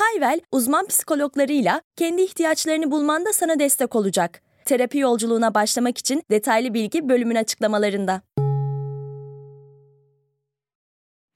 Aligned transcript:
Hayvel, 0.00 0.40
uzman 0.52 0.86
psikologlarıyla 0.86 1.82
kendi 1.96 2.22
ihtiyaçlarını 2.22 2.90
bulmanda 2.90 3.32
sana 3.32 3.58
destek 3.58 3.96
olacak. 3.96 4.42
Terapi 4.64 4.98
yolculuğuna 4.98 5.54
başlamak 5.54 5.98
için 5.98 6.22
detaylı 6.30 6.74
bilgi 6.74 7.08
bölümün 7.08 7.34
açıklamalarında. 7.34 8.22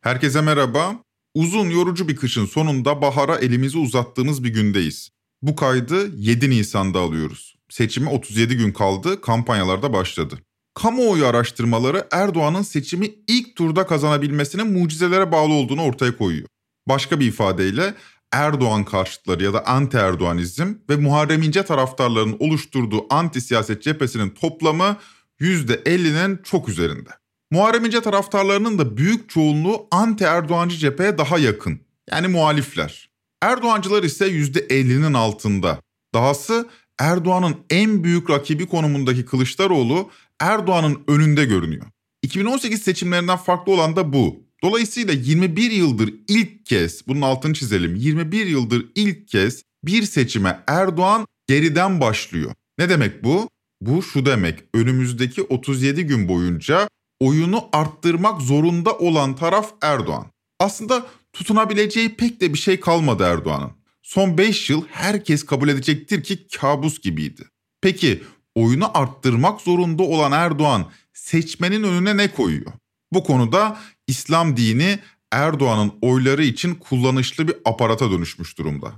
Herkese 0.00 0.40
merhaba. 0.40 0.94
Uzun 1.34 1.70
yorucu 1.70 2.08
bir 2.08 2.16
kışın 2.16 2.46
sonunda 2.46 3.02
bahara 3.02 3.38
elimizi 3.38 3.78
uzattığımız 3.78 4.44
bir 4.44 4.48
gündeyiz. 4.48 5.10
Bu 5.42 5.56
kaydı 5.56 6.16
7 6.16 6.50
Nisan'da 6.50 7.00
alıyoruz. 7.00 7.56
Seçime 7.70 8.10
37 8.10 8.56
gün 8.56 8.72
kaldı, 8.72 9.20
kampanyalar 9.20 9.82
da 9.82 9.92
başladı. 9.92 10.38
Kamuoyu 10.74 11.26
araştırmaları 11.26 12.06
Erdoğan'ın 12.12 12.62
seçimi 12.62 13.10
ilk 13.28 13.56
turda 13.56 13.86
kazanabilmesinin 13.86 14.72
mucizelere 14.72 15.32
bağlı 15.32 15.52
olduğunu 15.52 15.82
ortaya 15.82 16.16
koyuyor. 16.16 16.48
Başka 16.88 17.20
bir 17.20 17.26
ifadeyle 17.26 17.94
Erdoğan 18.34 18.84
karşıtları 18.84 19.44
ya 19.44 19.52
da 19.52 19.66
anti 19.66 19.96
Erdoğanizm 19.96 20.74
ve 20.90 20.96
Muharrem 20.96 21.42
İnce 21.42 21.62
taraftarlarının 21.62 22.36
oluşturduğu 22.40 23.06
anti 23.10 23.40
siyaset 23.40 23.82
cephesinin 23.82 24.30
toplamı 24.30 24.96
%50'nin 25.40 26.40
çok 26.44 26.68
üzerinde. 26.68 27.10
Muharrem 27.50 27.84
İnce 27.84 28.00
taraftarlarının 28.00 28.78
da 28.78 28.96
büyük 28.96 29.30
çoğunluğu 29.30 29.86
anti 29.90 30.24
Erdoğancı 30.24 30.76
cepheye 30.76 31.18
daha 31.18 31.38
yakın. 31.38 31.80
Yani 32.10 32.28
muhalifler. 32.28 33.10
Erdoğancılar 33.42 34.02
ise 34.02 34.28
%50'nin 34.28 35.14
altında. 35.14 35.78
Dahası 36.14 36.68
Erdoğan'ın 36.98 37.56
en 37.70 38.04
büyük 38.04 38.30
rakibi 38.30 38.66
konumundaki 38.66 39.24
Kılıçdaroğlu 39.24 40.10
Erdoğan'ın 40.40 41.04
önünde 41.08 41.44
görünüyor. 41.44 41.86
2018 42.22 42.82
seçimlerinden 42.82 43.36
farklı 43.36 43.72
olan 43.72 43.96
da 43.96 44.12
bu. 44.12 44.43
Dolayısıyla 44.64 45.14
21 45.14 45.70
yıldır 45.70 46.14
ilk 46.28 46.66
kez, 46.66 47.08
bunun 47.08 47.20
altını 47.20 47.54
çizelim, 47.54 47.94
21 47.96 48.46
yıldır 48.46 48.86
ilk 48.94 49.28
kez 49.28 49.62
bir 49.84 50.02
seçime 50.02 50.64
Erdoğan 50.66 51.26
geriden 51.46 52.00
başlıyor. 52.00 52.54
Ne 52.78 52.88
demek 52.88 53.24
bu? 53.24 53.48
Bu 53.80 54.02
şu 54.02 54.26
demek, 54.26 54.58
önümüzdeki 54.74 55.42
37 55.42 56.06
gün 56.06 56.28
boyunca 56.28 56.88
oyunu 57.20 57.68
arttırmak 57.72 58.42
zorunda 58.42 58.98
olan 58.98 59.36
taraf 59.36 59.72
Erdoğan. 59.82 60.26
Aslında 60.60 61.06
tutunabileceği 61.32 62.16
pek 62.16 62.40
de 62.40 62.52
bir 62.52 62.58
şey 62.58 62.80
kalmadı 62.80 63.22
Erdoğan'ın. 63.22 63.72
Son 64.02 64.38
5 64.38 64.70
yıl 64.70 64.84
herkes 64.90 65.46
kabul 65.46 65.68
edecektir 65.68 66.22
ki 66.22 66.46
kabus 66.48 67.00
gibiydi. 67.00 67.42
Peki 67.80 68.22
oyunu 68.54 68.98
arttırmak 68.98 69.60
zorunda 69.60 70.02
olan 70.02 70.32
Erdoğan 70.32 70.90
seçmenin 71.12 71.82
önüne 71.82 72.16
ne 72.16 72.30
koyuyor? 72.30 72.72
Bu 73.12 73.24
konuda 73.24 73.78
İslam 74.06 74.56
dini 74.56 74.98
Erdoğan'ın 75.32 75.92
oyları 76.02 76.44
için 76.44 76.74
kullanışlı 76.74 77.48
bir 77.48 77.56
aparata 77.64 78.10
dönüşmüş 78.10 78.58
durumda. 78.58 78.92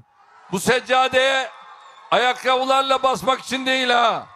Bu 0.53 0.61
seccadeye 0.61 1.49
ayakkabılarla 2.11 3.03
basmak 3.03 3.41
için 3.41 3.67
değil 3.67 3.89
ha. 3.89 4.27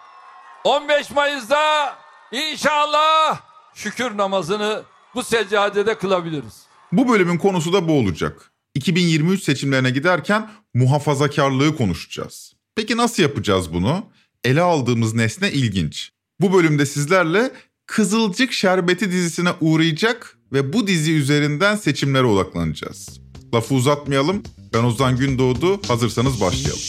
15 0.65 1.11
Mayıs'ta 1.11 1.97
inşallah 2.33 3.41
şükür 3.75 4.17
namazını 4.17 4.83
bu 5.15 5.23
seccadede 5.23 5.99
kılabiliriz. 5.99 6.67
Bu 6.93 7.09
bölümün 7.09 7.39
konusu 7.39 7.73
da 7.73 7.89
bu 7.89 7.93
olacak. 7.93 8.53
2023 8.75 9.43
seçimlerine 9.43 9.91
giderken 9.91 10.51
muhafazakarlığı 10.75 11.77
konuşacağız. 11.77 12.53
Peki 12.77 12.97
nasıl 12.97 13.23
yapacağız 13.23 13.75
bunu? 13.75 14.07
Ele 14.45 14.61
aldığımız 14.63 15.15
nesne 15.15 15.53
ilginç. 15.53 16.11
Bu 16.41 16.53
bölümde 16.53 16.87
sizlerle 16.87 17.53
Kızılcık 17.87 18.53
Şerbeti 18.53 19.13
dizisine 19.13 19.51
uğrayacak 19.61 20.39
ve 20.53 20.73
bu 20.73 20.87
dizi 20.87 21.13
üzerinden 21.13 21.77
seçimlere 21.77 22.25
odaklanacağız. 22.25 23.21
Lafı 23.55 23.75
uzatmayalım. 23.75 24.43
Ben 24.75 24.85
Ozan 24.85 25.17
Gündoğdu. 25.17 25.81
Hazırsanız 25.89 26.41
başlayalım. 26.41 26.81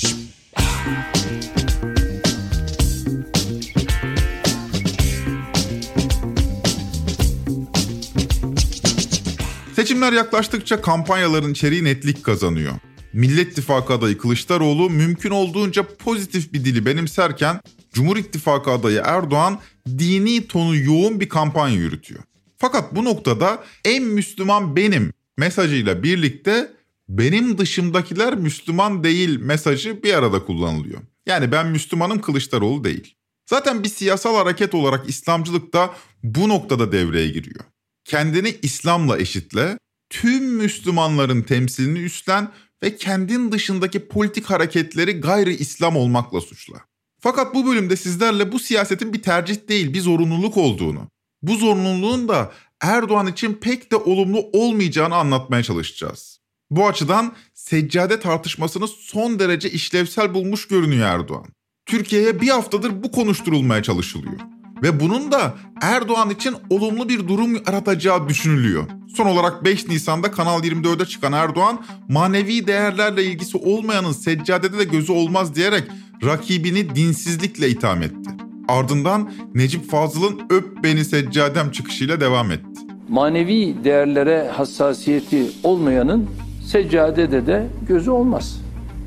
Seçimler 9.76 10.14
yaklaştıkça 10.14 10.82
kampanyaların 10.82 11.52
içeriği 11.52 11.84
netlik 11.84 12.24
kazanıyor. 12.24 12.74
Millet 13.14 13.52
İttifakı 13.52 13.94
adayı 13.94 14.18
Kılıçdaroğlu 14.18 14.90
mümkün 14.90 15.32
olduğunca 15.32 15.84
pozitif 15.84 16.54
bir 16.54 16.66
dili 16.66 16.86
benimserken 16.86 17.60
Cumhur 17.94 18.18
İttifakı 18.18 18.72
adayı 18.72 19.02
Erdoğan 19.06 19.60
dini 19.88 20.48
tonu 20.48 20.76
yoğun 20.76 21.20
bir 21.20 21.30
kampanya 21.30 21.76
yürütüyor. 21.76 22.24
Fakat 22.62 22.96
bu 22.96 23.06
noktada 23.06 23.64
en 23.86 24.04
Müslüman 24.04 24.76
benim 24.76 25.14
mesajıyla 25.38 26.04
birlikte 26.04 26.74
benim 27.10 27.58
dışımdakiler 27.58 28.36
Müslüman 28.36 29.04
değil 29.04 29.40
mesajı 29.40 30.04
bir 30.04 30.14
arada 30.14 30.46
kullanılıyor. 30.46 31.02
Yani 31.26 31.52
ben 31.52 31.68
Müslümanım 31.68 32.22
Kılıçdaroğlu 32.22 32.84
değil. 32.84 33.16
Zaten 33.50 33.84
bir 33.84 33.90
siyasal 33.90 34.36
hareket 34.36 34.74
olarak 34.74 35.10
İslamcılık 35.10 35.74
da 35.74 35.94
bu 36.24 36.50
noktada 36.50 36.92
devreye 36.92 37.28
giriyor. 37.28 37.66
Kendini 38.06 38.56
İslam'la 38.62 39.20
eşitle, 39.20 39.78
tüm 40.10 40.44
Müslümanların 40.44 41.42
temsilini 41.42 42.00
üstlen 42.00 42.52
ve 42.84 42.96
kendin 42.96 43.52
dışındaki 43.52 44.08
politik 44.08 44.46
hareketleri 44.46 45.12
gayri 45.12 45.56
İslam 45.56 45.96
olmakla 45.96 46.42
suçla. 46.42 46.76
Fakat 47.20 47.56
bu 47.56 47.66
bölümde 47.66 47.96
sizlerle 47.96 48.52
bu 48.52 48.60
siyasetin 48.60 49.14
bir 49.14 49.22
tercih 49.22 49.68
değil 49.70 49.94
bir 49.94 50.02
zorunluluk 50.02 50.58
olduğunu, 50.58 51.11
bu 51.41 51.56
zorunluluğun 51.56 52.28
da 52.28 52.52
Erdoğan 52.81 53.28
için 53.28 53.53
pek 53.53 53.91
de 53.91 53.96
olumlu 53.96 54.46
olmayacağını 54.53 55.16
anlatmaya 55.16 55.63
çalışacağız. 55.63 56.40
Bu 56.69 56.88
açıdan 56.88 57.34
seccade 57.53 58.19
tartışmasını 58.19 58.88
son 58.88 59.40
derece 59.40 59.69
işlevsel 59.72 60.34
bulmuş 60.34 60.68
görünüyor 60.68 61.07
Erdoğan. 61.07 61.46
Türkiye'ye 61.85 62.41
bir 62.41 62.50
haftadır 62.50 63.03
bu 63.03 63.12
konuşturulmaya 63.12 63.84
çalışılıyor. 63.84 64.40
Ve 64.84 65.00
bunun 65.00 65.31
da 65.31 65.56
Erdoğan 65.81 66.30
için 66.30 66.56
olumlu 66.69 67.09
bir 67.09 67.28
durum 67.28 67.56
yaratacağı 67.56 68.30
düşünülüyor. 68.30 68.84
Son 69.16 69.25
olarak 69.25 69.66
5 69.66 69.88
Nisan'da 69.88 70.31
Kanal 70.31 70.63
24'e 70.63 71.06
çıkan 71.06 71.34
Erdoğan, 71.34 71.85
manevi 72.09 72.68
değerlerle 72.68 73.24
ilgisi 73.24 73.57
olmayanın 73.57 74.12
seccadede 74.12 74.80
de 74.80 74.84
gözü 74.84 75.12
olmaz 75.12 75.56
diyerek 75.56 75.84
rakibini 76.24 76.96
dinsizlikle 76.96 77.69
itham 77.69 78.01
etti. 78.01 78.30
Ardından 78.68 79.32
Necip 79.56 79.90
Fazıl'ın 79.92 80.42
öp 80.50 80.84
beni 80.84 81.06
seccadem 81.06 81.72
çıkışıyla 81.72 82.20
devam 82.20 82.52
etti. 82.52 82.82
Manevi 83.10 83.76
değerlere 83.84 84.48
hassasiyeti 84.48 85.46
olmayanın 85.64 86.30
seccadede 86.66 87.48
de 87.48 87.68
gözü 87.88 88.12
olmaz. 88.12 88.62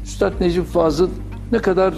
Üstad 0.05 0.41
Necip 0.41 0.67
Fazıl 0.67 1.09
ne 1.53 1.59
kadar 1.59 1.95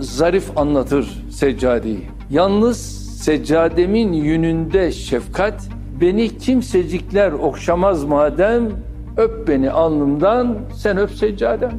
zarif 0.00 0.58
anlatır 0.58 1.24
seccadeyi. 1.30 2.00
Yalnız 2.30 2.78
seccademin 3.22 4.12
yününde 4.12 4.92
şefkat 4.92 5.68
beni 6.00 6.38
kimsecikler 6.38 7.32
okşamaz 7.32 8.04
madem 8.04 8.68
öp 9.16 9.48
beni 9.48 9.70
alnımdan 9.70 10.58
sen 10.76 10.96
öp 10.98 11.10
seccadem. 11.10 11.72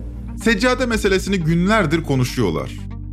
Seccade 0.43 0.85
meselesini 0.85 1.37
günlerdir 1.37 2.03
konuşuyorlar. 2.03 2.71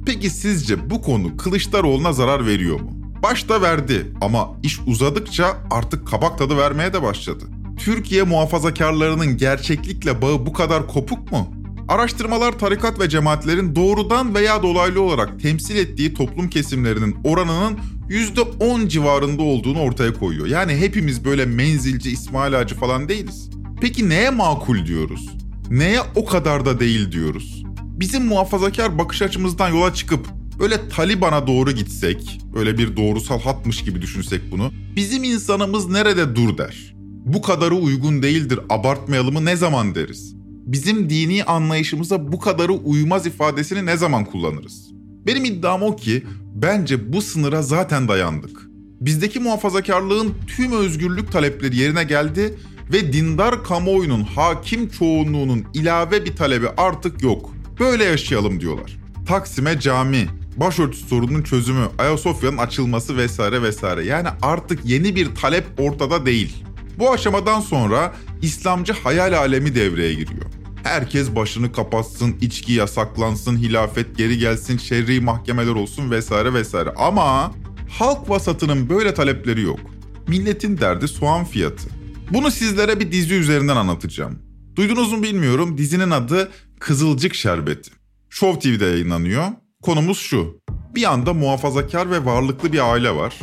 Peki 0.09 0.31
sizce 0.31 0.91
bu 0.91 1.03
konu 1.03 1.37
Kılıçdaroğlu'na 1.37 2.13
zarar 2.13 2.47
veriyor 2.47 2.81
mu? 2.81 2.91
Başta 3.23 3.63
verdi 3.63 4.13
ama 4.21 4.51
iş 4.63 4.79
uzadıkça 4.87 5.57
artık 5.71 6.09
kabak 6.09 6.39
tadı 6.39 6.57
vermeye 6.57 6.93
de 6.93 7.03
başladı. 7.03 7.45
Türkiye 7.79 8.23
muhafazakarlarının 8.23 9.37
gerçeklikle 9.37 10.23
bağı 10.23 10.47
bu 10.47 10.53
kadar 10.53 10.89
kopuk 10.89 11.33
mu? 11.33 11.55
Araştırmalar 11.89 12.59
tarikat 12.59 13.01
ve 13.01 13.09
cemaatlerin 13.09 13.77
doğrudan 13.77 14.35
veya 14.35 14.63
dolaylı 14.63 15.03
olarak 15.03 15.41
temsil 15.41 15.77
ettiği 15.77 16.15
toplum 16.15 16.51
kesimlerinin 16.51 17.17
oranının 17.25 17.79
%10 18.09 18.89
civarında 18.89 19.43
olduğunu 19.43 19.81
ortaya 19.81 20.15
koyuyor. 20.15 20.47
Yani 20.47 20.77
hepimiz 20.77 21.25
böyle 21.25 21.47
menzilci, 21.47 22.11
İsmail 22.11 22.59
Ağacı 22.59 22.75
falan 22.75 23.09
değiliz. 23.09 23.51
Peki 23.81 24.09
neye 24.09 24.31
makul 24.31 24.87
diyoruz? 24.87 25.31
Neye 25.71 26.01
o 26.15 26.25
kadar 26.25 26.67
da 26.67 26.81
değil 26.81 27.13
diyoruz? 27.13 27.65
Bizim 28.01 28.25
muhafazakar 28.25 28.99
bakış 28.99 29.23
açımızdan 29.23 29.69
yola 29.69 29.95
çıkıp 29.95 30.27
böyle 30.59 30.89
Taliban'a 30.89 31.47
doğru 31.47 31.73
gitsek, 31.73 32.41
böyle 32.55 32.79
bir 32.79 32.97
doğrusal 32.97 33.41
hatmış 33.41 33.85
gibi 33.85 34.03
düşünsek 34.03 34.51
bunu, 34.51 34.73
bizim 34.97 35.25
insanımız 35.25 35.89
nerede 35.89 36.37
dur 36.37 36.59
der. 36.59 36.95
Bu 37.27 37.43
kadarı 37.43 37.75
uygun 37.75 38.23
değildir, 38.23 38.61
abartmayalımı 38.69 39.45
ne 39.45 39.57
zaman 39.57 39.95
deriz? 39.95 40.35
Bizim 40.67 41.11
dini 41.11 41.45
anlayışımıza 41.45 42.33
bu 42.33 42.41
kadarı 42.41 42.73
uymaz 42.73 43.27
ifadesini 43.27 43.87
ne 43.87 43.97
zaman 43.97 44.25
kullanırız? 44.25 44.91
Benim 45.27 45.45
iddiam 45.45 45.83
o 45.83 45.97
ki 45.97 46.23
bence 46.55 47.13
bu 47.13 47.23
sınıra 47.23 47.63
zaten 47.63 48.09
dayandık. 48.09 48.69
Bizdeki 49.01 49.41
muhafazakarlığın 49.41 50.35
tüm 50.47 50.73
özgürlük 50.73 51.33
talepleri 51.33 51.77
yerine 51.77 52.05
geldi 52.05 52.59
ve 52.93 53.13
dindar 53.13 53.65
kamuoyunun 53.65 54.23
hakim 54.23 54.89
çoğunluğunun 54.89 55.65
ilave 55.75 56.25
bir 56.25 56.37
talebi 56.37 56.69
artık 56.77 57.23
yok. 57.23 57.58
Böyle 57.81 58.05
yaşayalım 58.05 58.61
diyorlar. 58.61 58.97
Taksim'e 59.27 59.81
cami, 59.81 60.27
başörtüsü 60.57 61.07
sorununun 61.07 61.43
çözümü, 61.43 61.89
Ayasofya'nın 61.99 62.59
açılması 62.59 63.17
vesaire 63.17 63.63
vesaire. 63.63 64.05
Yani 64.05 64.29
artık 64.43 64.85
yeni 64.85 65.17
bir 65.17 65.35
talep 65.35 65.65
ortada 65.79 66.27
değil. 66.27 66.65
Bu 66.99 67.13
aşamadan 67.13 67.61
sonra 67.61 68.15
İslamcı 68.43 68.93
hayal 68.93 69.39
alemi 69.39 69.75
devreye 69.75 70.15
giriyor. 70.15 70.45
Herkes 70.83 71.35
başını 71.35 71.73
kapatsın, 71.73 72.37
içki 72.41 72.73
yasaklansın, 72.73 73.57
hilafet 73.57 74.17
geri 74.17 74.39
gelsin, 74.39 74.79
şerri 74.79 75.21
mahkemeler 75.21 75.73
olsun 75.75 76.11
vesaire 76.11 76.55
vesaire. 76.55 76.91
Ama 76.97 77.53
halk 77.99 78.31
vasatının 78.31 78.89
böyle 78.89 79.15
talepleri 79.15 79.61
yok. 79.61 79.81
Milletin 80.29 80.79
derdi 80.79 81.09
soğan 81.09 81.45
fiyatı. 81.45 81.89
Bunu 82.31 82.51
sizlere 82.51 83.01
bir 83.01 83.13
dizi 83.13 83.35
üzerinden 83.35 83.77
anlatacağım. 83.77 84.39
Duydunuz 84.77 85.13
mu 85.13 85.23
bilmiyorum. 85.23 85.79
Dizinin 85.79 86.11
adı 86.11 86.51
Kızılcık 86.81 87.35
Şerbeti. 87.35 87.91
Show 88.31 88.61
TV'de 88.61 88.85
yayınlanıyor. 88.85 89.45
Konumuz 89.83 90.19
şu. 90.19 90.61
Bir 90.95 91.13
anda 91.13 91.35
muhafazakar 91.35 92.11
ve 92.11 92.25
varlıklı 92.25 92.73
bir 92.73 92.93
aile 92.93 93.15
var. 93.15 93.39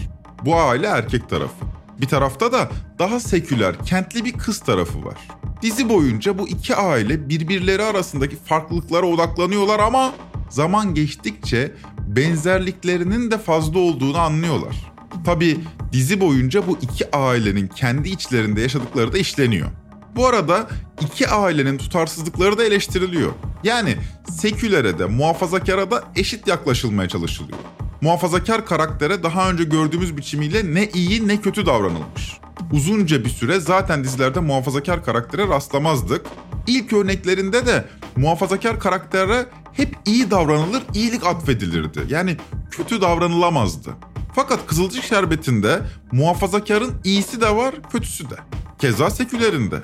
Bu 0.46 0.56
aile 0.56 0.88
erkek 0.88 1.30
tarafı. 1.30 1.66
Bir 2.02 2.08
tarafta 2.08 2.52
da 2.52 2.70
daha 3.00 3.20
seküler, 3.20 3.76
kentli 3.86 4.26
bir 4.26 4.34
kız 4.34 4.60
tarafı 4.60 5.06
var. 5.06 5.18
Dizi 5.62 5.90
boyunca 5.90 6.38
bu 6.38 6.48
iki 6.48 6.76
aile 6.76 7.30
birbirleri 7.30 7.84
arasındaki 7.84 8.36
farklılıklara 8.36 9.06
odaklanıyorlar 9.06 9.80
ama 9.80 10.14
zaman 10.50 10.94
geçtikçe 10.94 11.72
benzerliklerinin 12.08 13.32
de 13.32 13.38
fazla 13.38 13.80
olduğunu 13.80 14.18
anlıyorlar. 14.18 14.92
Tabi 15.26 15.58
dizi 15.92 16.22
boyunca 16.22 16.68
bu 16.68 16.78
iki 16.82 17.16
ailenin 17.16 17.68
kendi 17.68 18.10
içlerinde 18.10 18.62
yaşadıkları 18.62 19.14
da 19.14 19.18
işleniyor. 19.18 19.68
Bu 20.16 20.28
arada 20.28 20.68
iki 21.02 21.28
ailenin 21.28 21.78
tutarsızlıkları 21.78 22.58
da 22.58 22.64
eleştiriliyor. 22.64 23.32
Yani 23.64 23.98
sekülere 24.30 25.00
de 25.00 25.06
muhafazakara 25.06 25.92
da 25.92 26.04
eşit 26.16 26.48
yaklaşılmaya 26.48 27.10
çalışılıyor. 27.10 27.58
Muhafazakar 28.02 28.66
karaktere 28.66 29.24
daha 29.24 29.50
önce 29.50 29.64
gördüğümüz 29.64 30.18
biçimiyle 30.18 30.74
ne 30.74 30.90
iyi 30.90 31.28
ne 31.28 31.42
kötü 31.42 31.66
davranılmış. 31.66 32.38
Uzunca 32.72 33.26
bir 33.26 33.30
süre 33.30 33.60
zaten 33.60 34.04
dizilerde 34.04 34.40
muhafazakar 34.40 35.06
karaktere 35.06 35.48
rastlamazdık. 35.48 36.26
İlk 36.68 36.94
örneklerinde 36.94 37.66
de 37.66 37.86
muhafazakar 38.16 38.80
karaktere 38.80 39.46
hep 39.74 39.96
iyi 40.06 40.32
davranılır, 40.32 40.84
iyilik 40.94 41.26
atfedilirdi. 41.26 42.00
Yani 42.10 42.38
kötü 42.72 43.02
davranılamazdı. 43.02 43.90
Fakat 44.36 44.68
Kızılcık 44.68 45.04
Şerbeti'nde 45.04 45.82
muhafazakarın 46.12 46.94
iyisi 47.04 47.42
de 47.42 47.56
var, 47.56 47.76
kötüsü 47.92 48.30
de. 48.30 48.36
Keza 48.80 49.10
sekülerinde. 49.10 49.76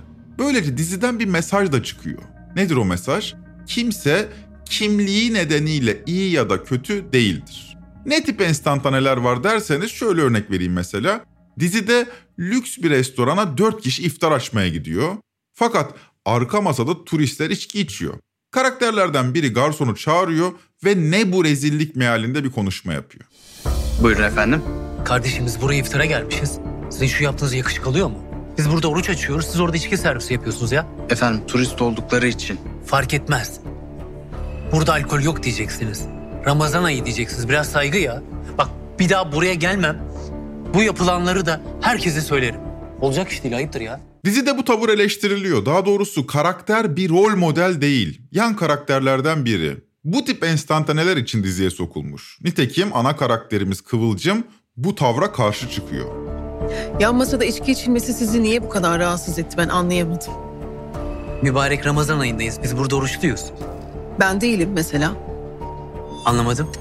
Böylece 0.41 0.77
diziden 0.77 1.19
bir 1.19 1.25
mesaj 1.25 1.71
da 1.71 1.83
çıkıyor. 1.83 2.21
Nedir 2.55 2.75
o 2.75 2.85
mesaj? 2.85 3.33
Kimse 3.67 4.29
kimliği 4.65 5.33
nedeniyle 5.33 6.03
iyi 6.05 6.31
ya 6.31 6.49
da 6.49 6.63
kötü 6.63 7.13
değildir. 7.13 7.77
Ne 8.05 8.23
tip 8.23 8.41
enstantaneler 8.41 9.17
var 9.17 9.43
derseniz 9.43 9.91
şöyle 9.91 10.21
örnek 10.21 10.51
vereyim 10.51 10.73
mesela. 10.73 11.25
Dizide 11.59 12.05
lüks 12.39 12.77
bir 12.77 12.89
restorana 12.89 13.57
4 13.57 13.81
kişi 13.81 14.03
iftar 14.03 14.31
açmaya 14.31 14.67
gidiyor. 14.67 15.17
Fakat 15.53 15.93
arka 16.25 16.61
masada 16.61 17.03
turistler 17.05 17.49
içki 17.49 17.81
içiyor. 17.81 18.13
Karakterlerden 18.51 19.33
biri 19.33 19.53
garsonu 19.53 19.95
çağırıyor 19.95 20.51
ve 20.85 21.11
ne 21.11 21.31
bu 21.31 21.43
rezillik 21.43 21.95
mealinde 21.95 22.43
bir 22.43 22.51
konuşma 22.51 22.93
yapıyor. 22.93 23.25
Buyurun 24.03 24.23
efendim. 24.23 24.61
Kardeşimiz 25.05 25.61
buraya 25.61 25.79
iftara 25.79 26.05
gelmişiz. 26.05 26.59
Sizin 26.91 27.07
şu 27.07 27.23
yaptığınız 27.23 27.53
yakışık 27.53 27.87
alıyor 27.87 28.07
mu? 28.07 28.30
Biz 28.57 28.71
burada 28.71 28.87
oruç 28.87 29.09
açıyoruz, 29.09 29.45
siz 29.45 29.59
orada 29.59 29.77
içki 29.77 29.97
servisi 29.97 30.33
yapıyorsunuz 30.33 30.71
ya. 30.71 30.87
Efendim 31.09 31.41
turist 31.47 31.81
oldukları 31.81 32.27
için. 32.27 32.59
Fark 32.85 33.13
etmez. 33.13 33.59
Burada 34.71 34.93
alkol 34.93 35.21
yok 35.21 35.43
diyeceksiniz. 35.43 36.05
Ramazan 36.45 36.83
ayı 36.83 37.05
diyeceksiniz. 37.05 37.49
Biraz 37.49 37.69
saygı 37.69 37.97
ya. 37.97 38.21
Bak 38.57 38.67
bir 38.99 39.09
daha 39.09 39.31
buraya 39.31 39.53
gelmem. 39.53 39.97
Bu 40.73 40.83
yapılanları 40.83 41.45
da 41.45 41.61
herkese 41.81 42.21
söylerim. 42.21 42.59
Olacak 43.01 43.31
iş 43.31 43.43
değil, 43.43 43.57
ayıptır 43.57 43.81
ya. 43.81 43.99
Dizide 44.25 44.57
bu 44.57 44.65
tavır 44.65 44.89
eleştiriliyor. 44.89 45.65
Daha 45.65 45.85
doğrusu 45.85 46.27
karakter 46.27 46.95
bir 46.95 47.09
rol 47.09 47.35
model 47.35 47.81
değil. 47.81 48.21
Yan 48.31 48.55
karakterlerden 48.55 49.45
biri. 49.45 49.77
Bu 50.03 50.25
tip 50.25 50.43
enstantaneler 50.43 51.17
için 51.17 51.43
diziye 51.43 51.69
sokulmuş. 51.69 52.37
Nitekim 52.43 52.89
ana 52.93 53.15
karakterimiz 53.15 53.81
Kıvılcım 53.81 54.43
bu 54.77 54.95
tavra 54.95 55.31
karşı 55.31 55.69
çıkıyor. 55.69 56.07
Yan 56.99 57.15
masada 57.15 57.45
içki 57.45 57.71
içilmesi 57.71 58.13
sizi 58.13 58.43
niye 58.43 58.63
bu 58.63 58.69
kadar 58.69 58.99
rahatsız 58.99 59.39
etti 59.39 59.57
ben 59.57 59.67
anlayamadım. 59.69 60.33
Mübarek 61.41 61.85
Ramazan 61.85 62.19
ayındayız. 62.19 62.59
Biz 62.63 62.77
burada 62.77 62.95
oruçluyuz. 62.95 63.45
Ben 64.19 64.41
değilim 64.41 64.69
mesela. 64.73 65.11
Anlamadım. 66.25 66.71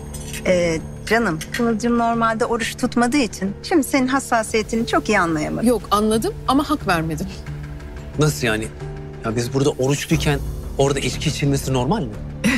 Ee, 0.46 0.80
canım 1.06 1.38
Kıvılcım 1.52 1.98
normalde 1.98 2.44
oruç 2.44 2.76
tutmadığı 2.76 3.16
için 3.16 3.54
şimdi 3.62 3.84
senin 3.84 4.06
hassasiyetini 4.06 4.86
çok 4.86 5.08
iyi 5.08 5.20
anlayamadım. 5.20 5.68
Yok 5.68 5.82
anladım 5.90 6.34
ama 6.48 6.70
hak 6.70 6.86
vermedim. 6.88 7.26
Nasıl 8.18 8.46
yani? 8.46 8.66
Ya 9.24 9.36
biz 9.36 9.54
burada 9.54 9.70
oruçluyken 9.70 10.38
orada 10.78 10.98
içki 10.98 11.28
içilmesi 11.28 11.72
normal 11.72 12.02
mi? 12.02 12.12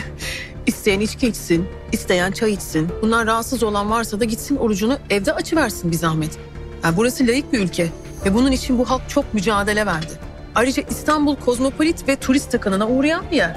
İsteyen 0.67 1.00
içki 1.00 1.29
içsin, 1.29 1.69
isteyen 1.93 2.32
çay 2.32 2.52
içsin. 2.52 2.88
Bunlar 3.02 3.26
rahatsız 3.26 3.62
olan 3.62 3.90
varsa 3.90 4.20
da 4.20 4.25
gitsin 4.25 4.56
orucunu 4.56 4.99
evde 5.11 5.32
açıversin 5.32 5.90
bir 5.90 5.96
zahmet. 5.96 6.38
Yani 6.84 6.96
burası 6.96 7.26
layık 7.26 7.52
bir 7.52 7.58
ülke 7.58 7.93
ve 8.25 8.34
bunun 8.34 8.52
için 8.52 8.79
bu 8.79 8.90
halk 8.90 9.02
çok 9.08 9.34
mücadele 9.34 9.87
verdi. 9.87 10.12
Ayrıca 10.55 10.82
İstanbul 10.90 11.37
kozmopolit 11.37 12.08
ve 12.08 12.17
turist 12.17 12.52
takınına 12.52 12.88
uğrayan 12.88 13.31
bir 13.31 13.37
yer. 13.37 13.56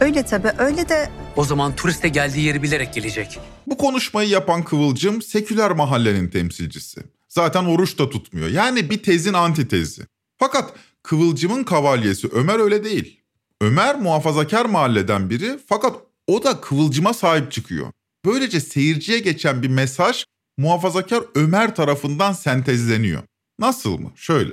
Öyle 0.00 0.22
tabii 0.22 0.52
öyle 0.58 0.88
de 0.88 1.10
O 1.36 1.44
zaman 1.44 1.76
turiste 1.76 2.08
geldiği 2.08 2.40
yeri 2.40 2.62
bilerek 2.62 2.94
gelecek. 2.94 3.38
Bu 3.66 3.76
konuşmayı 3.76 4.28
yapan 4.28 4.64
Kıvılcım 4.64 5.22
seküler 5.22 5.70
mahallenin 5.70 6.28
temsilcisi. 6.28 7.00
Zaten 7.28 7.64
oruç 7.64 7.98
da 7.98 8.10
tutmuyor. 8.10 8.48
Yani 8.48 8.90
bir 8.90 9.02
tezin 9.02 9.32
antitezi. 9.32 10.02
Fakat 10.38 10.72
Kıvılcım'ın 11.02 11.64
kavalyesi 11.64 12.28
Ömer 12.28 12.60
öyle 12.60 12.84
değil. 12.84 13.20
Ömer 13.60 14.00
muhafazakar 14.00 14.64
mahalleden 14.64 15.30
biri 15.30 15.58
fakat 15.68 15.96
o 16.26 16.44
da 16.44 16.60
Kıvılcım'a 16.60 17.14
sahip 17.14 17.52
çıkıyor. 17.52 17.86
Böylece 18.24 18.60
seyirciye 18.60 19.18
geçen 19.18 19.62
bir 19.62 19.68
mesaj 19.68 20.24
muhafazakar 20.58 21.22
Ömer 21.34 21.74
tarafından 21.74 22.32
sentezleniyor. 22.32 23.22
Nasıl 23.58 23.98
mı? 23.98 24.10
Şöyle. 24.16 24.52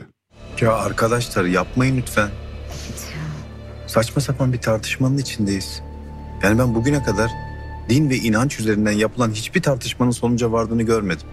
Ya 0.62 0.74
arkadaşlar 0.74 1.46
yapmayın 1.46 1.98
lütfen. 1.98 2.30
Saçma 3.88 4.22
sapan 4.22 4.54
bir 4.54 4.62
tartışmanın 4.62 5.18
içindeyiz. 5.18 5.82
Yani 6.44 6.60
ben 6.60 6.76
bugüne 6.76 7.04
kadar 7.04 7.32
din 7.90 8.10
ve 8.10 8.16
inanç 8.16 8.60
üzerinden 8.60 8.92
yapılan 8.92 9.32
hiçbir 9.32 9.62
tartışmanın 9.62 10.12
sonuca 10.12 10.52
vardığını 10.52 10.84
görmedim. 10.84 11.28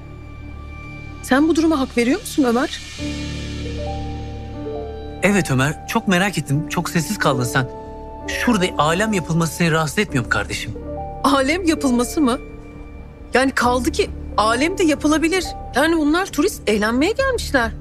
Sen 1.22 1.48
bu 1.48 1.56
duruma 1.56 1.80
hak 1.80 1.96
veriyor 1.96 2.20
musun 2.20 2.44
Ömer? 2.44 2.80
Evet 5.22 5.50
Ömer, 5.50 5.86
çok 5.88 6.08
merak 6.08 6.38
ettim. 6.38 6.68
Çok 6.68 6.90
sessiz 6.90 7.18
kaldın 7.18 7.44
sen. 7.44 7.68
Şurada 8.28 8.66
alem 8.78 9.12
yapılması 9.12 9.54
seni 9.54 9.70
rahatsız 9.70 9.98
etmiyor 9.98 10.24
mu 10.24 10.30
kardeşim? 10.30 10.72
Alem 11.24 11.64
yapılması 11.64 12.20
mı? 12.20 12.38
Yani 13.34 13.50
kaldı 13.50 13.90
ki 13.90 14.10
alem 14.36 14.78
de 14.78 14.84
yapılabilir. 14.84 15.44
Yani 15.76 15.96
bunlar 15.96 16.26
turist 16.26 16.68
eğlenmeye 16.68 17.12
gelmişler. 17.12 17.72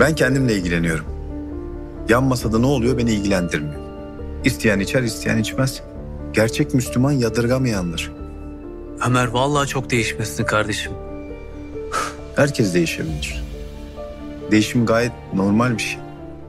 Ben 0.00 0.14
kendimle 0.14 0.54
ilgileniyorum. 0.54 1.06
Yan 2.08 2.24
masada 2.24 2.58
ne 2.58 2.66
oluyor 2.66 2.98
beni 2.98 3.12
ilgilendirmiyor. 3.12 3.80
İsteyen 4.44 4.80
içer, 4.80 5.02
isteyen 5.02 5.38
içmez. 5.38 5.82
Gerçek 6.32 6.74
Müslüman 6.74 7.12
yadırgamayandır. 7.12 8.12
Ömer 9.06 9.26
vallahi 9.26 9.68
çok 9.68 9.90
değişmişsin 9.90 10.44
kardeşim. 10.44 10.92
Herkes 12.36 12.74
değişebilir. 12.74 13.44
Değişim 14.50 14.86
gayet 14.86 15.12
normal 15.34 15.76
bir 15.76 15.82
şey. 15.82 15.98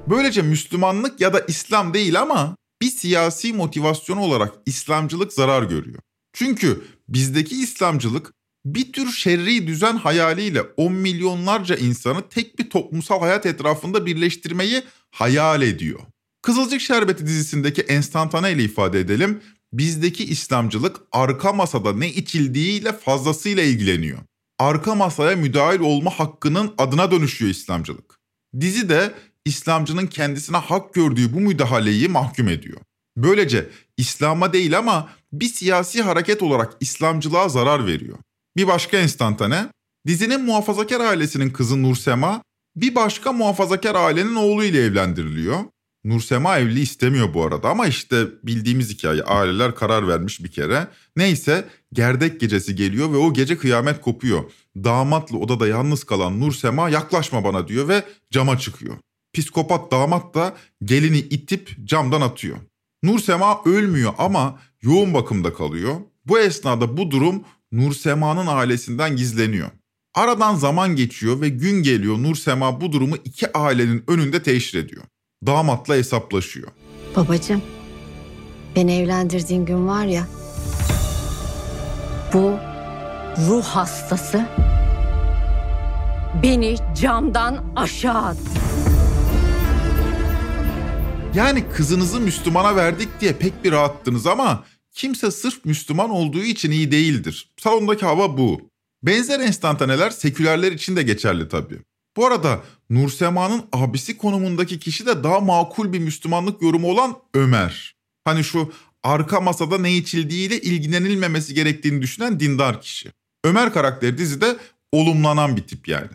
Böylece 0.08 0.41
Müslümanlık 0.41 1.22
ya 1.22 1.34
da 1.34 1.39
İslam 1.48 1.94
değil 1.94 2.22
ama 2.22 2.55
bir 2.82 2.89
siyasi 2.89 3.53
motivasyon 3.53 4.17
olarak 4.17 4.53
İslamcılık 4.65 5.34
zarar 5.34 5.63
görüyor. 5.63 6.00
Çünkü 6.36 6.82
bizdeki 7.10 7.62
İslamcılık 7.62 8.34
bir 8.65 8.94
tür 8.94 9.12
şerri 9.12 9.68
düzen 9.68 9.98
hayaliyle 9.98 10.62
on 10.62 10.94
milyonlarca 10.94 11.75
insanı 11.75 12.30
tek 12.30 12.60
bir 12.60 12.70
toplumsal 12.70 13.20
hayat 13.20 13.46
etrafında 13.46 14.06
birleştirmeyi 14.06 14.84
hayal 15.12 15.62
ediyor. 15.62 16.00
Kızılcık 16.42 16.82
Şerbeti 16.82 17.25
dizisindeki 17.27 17.82
enstantane 17.82 18.51
ile 18.51 18.63
ifade 18.63 19.00
edelim. 19.00 19.42
Bizdeki 19.74 20.25
İslamcılık 20.25 20.98
arka 21.12 21.54
masada 21.54 21.94
ne 21.94 22.10
içildiğiyle 22.10 22.94
fazlasıyla 22.94 23.63
ilgileniyor. 23.63 24.20
Arka 24.60 24.96
masaya 24.96 25.36
müdahil 25.36 25.80
olma 25.80 26.12
hakkının 26.12 26.74
adına 26.77 27.12
dönüşüyor 27.12 27.51
İslamcılık. 27.51 28.20
Dizi 28.60 28.89
de 28.89 29.13
İslamcının 29.46 30.08
kendisine 30.08 30.58
hak 30.58 30.94
gördüğü 30.94 31.34
bu 31.34 31.39
müdahaleyi 31.39 32.08
mahkum 32.08 32.48
ediyor. 32.48 32.77
Böylece 33.18 33.70
İslam'a 33.98 34.54
değil 34.54 34.77
ama 34.77 35.10
bir 35.39 35.48
siyasi 35.48 36.01
hareket 36.01 36.44
olarak 36.44 36.74
İslamcılığa 36.80 37.50
zarar 37.50 37.86
veriyor. 37.86 38.18
Bir 38.58 38.68
başka 38.68 38.98
enstantane, 38.98 39.70
dizinin 40.08 40.42
muhafazakar 40.42 41.00
ailesinin 41.00 41.50
kızı 41.50 41.84
Nursema, 41.84 42.42
bir 42.75 42.96
başka 42.96 43.32
muhafazakar 43.32 43.96
ailenin 43.96 44.36
oğluyla 44.36 44.82
evlendiriliyor. 44.82 45.60
Nursema 46.06 46.58
evli 46.58 46.80
istemiyor 46.80 47.34
bu 47.34 47.44
arada 47.46 47.70
ama 47.70 47.88
işte 47.88 48.25
bildiğimiz 48.44 48.89
hikaye 48.89 49.24
aileler 49.24 49.75
karar 49.75 50.08
vermiş 50.08 50.44
bir 50.44 50.51
kere. 50.51 50.88
Neyse 51.15 51.65
gerdek 51.94 52.39
gecesi 52.39 52.75
geliyor 52.75 53.13
ve 53.13 53.18
o 53.18 53.34
gece 53.34 53.58
kıyamet 53.58 54.01
kopuyor. 54.01 54.44
Damatla 54.75 55.38
odada 55.38 55.68
yalnız 55.68 56.04
kalan 56.04 56.39
Nursema 56.39 56.89
yaklaşma 56.89 57.44
bana 57.44 57.68
diyor 57.68 57.88
ve 57.88 58.04
cama 58.32 58.60
çıkıyor. 58.60 58.96
Psikopat 59.34 59.92
damat 59.92 60.36
da 60.36 60.56
gelini 60.84 61.18
itip 61.18 61.75
camdan 61.86 62.22
atıyor. 62.22 62.58
Nursema 63.04 63.62
ölmüyor 63.65 64.13
ama 64.18 64.60
yoğun 64.86 65.13
bakımda 65.13 65.54
kalıyor. 65.54 65.96
Bu 66.25 66.39
esnada 66.39 66.98
bu 66.98 67.12
durum 67.12 67.44
Nursema'nın 67.72 68.48
ailesinden 68.48 69.15
gizleniyor. 69.15 69.70
Aradan 70.13 70.56
zaman 70.56 70.96
geçiyor 70.96 71.42
ve 71.42 71.50
gün 71.50 71.84
geliyor 71.84 72.18
Nursema 72.18 72.82
bu 72.82 72.92
durumu 72.92 73.15
iki 73.25 73.58
ailenin 73.58 74.04
önünde 74.08 74.44
teşhir 74.44 74.80
ediyor. 74.80 75.04
Damatla 75.46 75.96
hesaplaşıyor. 75.96 76.68
Babacığım, 77.15 77.62
beni 78.75 78.96
evlendirdiğin 78.96 79.65
gün 79.65 79.88
var 79.88 80.06
ya, 80.06 80.27
bu 82.34 82.51
ruh 83.48 83.63
hastası 83.63 84.46
beni 86.44 86.75
camdan 87.01 87.63
aşağı 87.75 88.22
attı. 88.22 88.39
Yani 91.36 91.70
kızınızı 91.70 92.20
Müslümana 92.20 92.75
verdik 92.75 93.10
diye 93.22 93.34
pek 93.34 93.63
bir 93.63 93.72
rahattınız 93.72 94.27
ama 94.27 94.63
kimse 94.96 95.32
sırf 95.32 95.66
Müslüman 95.66 96.10
olduğu 96.10 96.44
için 96.44 96.72
iyi 96.72 96.92
değildir. 96.92 97.54
Salondaki 97.58 98.06
hava 98.06 98.38
bu. 98.38 98.70
Benzer 99.04 99.40
enstantaneler 99.40 100.10
sekülerler 100.10 100.72
için 100.72 100.96
de 100.96 101.04
geçerli 101.04 101.50
tabii. 101.50 101.80
Bu 102.18 102.25
arada 102.25 102.64
Nursema'nın 102.90 103.64
abisi 103.74 104.18
konumundaki 104.18 104.80
kişi 104.80 105.06
de 105.06 105.24
daha 105.24 105.40
makul 105.40 105.94
bir 105.94 106.00
Müslümanlık 106.00 106.62
yorumu 106.62 106.88
olan 106.88 107.18
Ömer. 107.34 107.96
Hani 108.25 108.44
şu 108.44 108.74
arka 109.04 109.42
masada 109.42 109.78
ne 109.78 109.98
içildiğiyle 109.98 110.62
ilgilenilmemesi 110.62 111.54
gerektiğini 111.54 112.02
düşünen 112.02 112.40
dindar 112.40 112.82
kişi. 112.82 113.12
Ömer 113.44 113.74
karakteri 113.74 114.18
dizide 114.18 114.58
olumlanan 114.92 115.58
bir 115.58 115.64
tip 115.64 115.88
yani. 115.88 116.12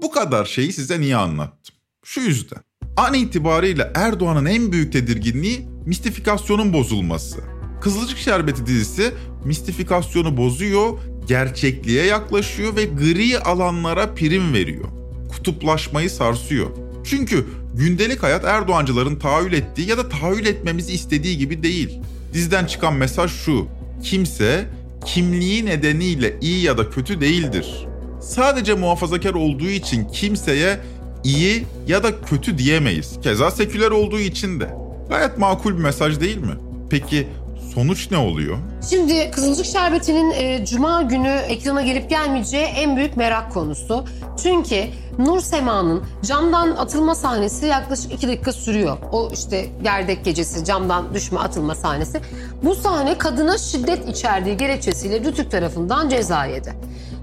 Bu 0.00 0.10
kadar 0.10 0.44
şeyi 0.44 0.72
size 0.72 1.00
niye 1.00 1.16
anlattım? 1.16 1.74
Şu 2.04 2.20
yüzden. 2.20 2.58
An 2.96 3.14
itibariyle 3.14 3.92
Erdoğan'ın 3.94 4.46
en 4.46 4.72
büyük 4.72 4.92
tedirginliği 4.92 5.68
mistifikasyonun 5.86 6.72
bozulması. 6.72 7.61
Kızılcık 7.82 8.18
Şerbeti 8.18 8.66
dizisi 8.66 9.12
mistifikasyonu 9.44 10.36
bozuyor, 10.36 10.98
gerçekliğe 11.28 12.04
yaklaşıyor 12.04 12.76
ve 12.76 12.84
gri 12.84 13.38
alanlara 13.38 14.14
prim 14.14 14.52
veriyor. 14.52 14.84
Kutuplaşmayı 15.28 16.10
sarsıyor. 16.10 16.66
Çünkü 17.04 17.46
gündelik 17.74 18.22
hayat 18.22 18.44
Erdoğancıların 18.44 19.16
tahayyül 19.16 19.52
ettiği 19.52 19.88
ya 19.88 19.98
da 19.98 20.08
tahayyül 20.08 20.46
etmemizi 20.46 20.92
istediği 20.92 21.38
gibi 21.38 21.62
değil. 21.62 22.00
Diziden 22.34 22.66
çıkan 22.66 22.94
mesaj 22.94 23.32
şu. 23.32 23.66
Kimse 24.02 24.66
kimliği 25.06 25.66
nedeniyle 25.66 26.36
iyi 26.40 26.64
ya 26.64 26.78
da 26.78 26.90
kötü 26.90 27.20
değildir. 27.20 27.86
Sadece 28.20 28.74
muhafazakar 28.74 29.34
olduğu 29.34 29.68
için 29.68 30.08
kimseye 30.08 30.80
iyi 31.24 31.64
ya 31.86 32.02
da 32.02 32.20
kötü 32.20 32.58
diyemeyiz. 32.58 33.20
Keza 33.22 33.50
seküler 33.50 33.90
olduğu 33.90 34.20
için 34.20 34.60
de. 34.60 34.74
Gayet 35.08 35.38
makul 35.38 35.72
bir 35.72 35.82
mesaj 35.82 36.20
değil 36.20 36.38
mi? 36.38 36.54
Peki 36.90 37.28
sonuç 37.74 38.10
ne 38.10 38.16
oluyor? 38.16 38.58
Şimdi 38.90 39.30
Kızılcık 39.30 39.66
Şerbeti'nin 39.66 40.30
e, 40.30 40.66
Cuma 40.66 41.02
günü 41.02 41.28
ekrana 41.28 41.82
gelip 41.82 42.10
gelmeyeceği 42.10 42.64
en 42.64 42.96
büyük 42.96 43.16
merak 43.16 43.52
konusu. 43.52 44.04
Çünkü 44.42 44.84
Nur 45.18 45.40
Sema'nın 45.40 46.02
camdan 46.22 46.70
atılma 46.70 47.14
sahnesi 47.14 47.66
yaklaşık 47.66 48.12
iki 48.12 48.28
dakika 48.28 48.52
sürüyor. 48.52 48.98
O 49.12 49.30
işte 49.32 49.66
gerdek 49.82 50.24
gecesi 50.24 50.64
camdan 50.64 51.14
düşme 51.14 51.38
atılma 51.40 51.74
sahnesi. 51.74 52.20
Bu 52.62 52.74
sahne 52.74 53.18
kadına 53.18 53.58
şiddet 53.58 54.08
içerdiği 54.08 54.56
gerekçesiyle 54.56 55.20
Rütük 55.20 55.50
tarafından 55.50 56.08
ceza 56.08 56.44
yedi. 56.44 56.72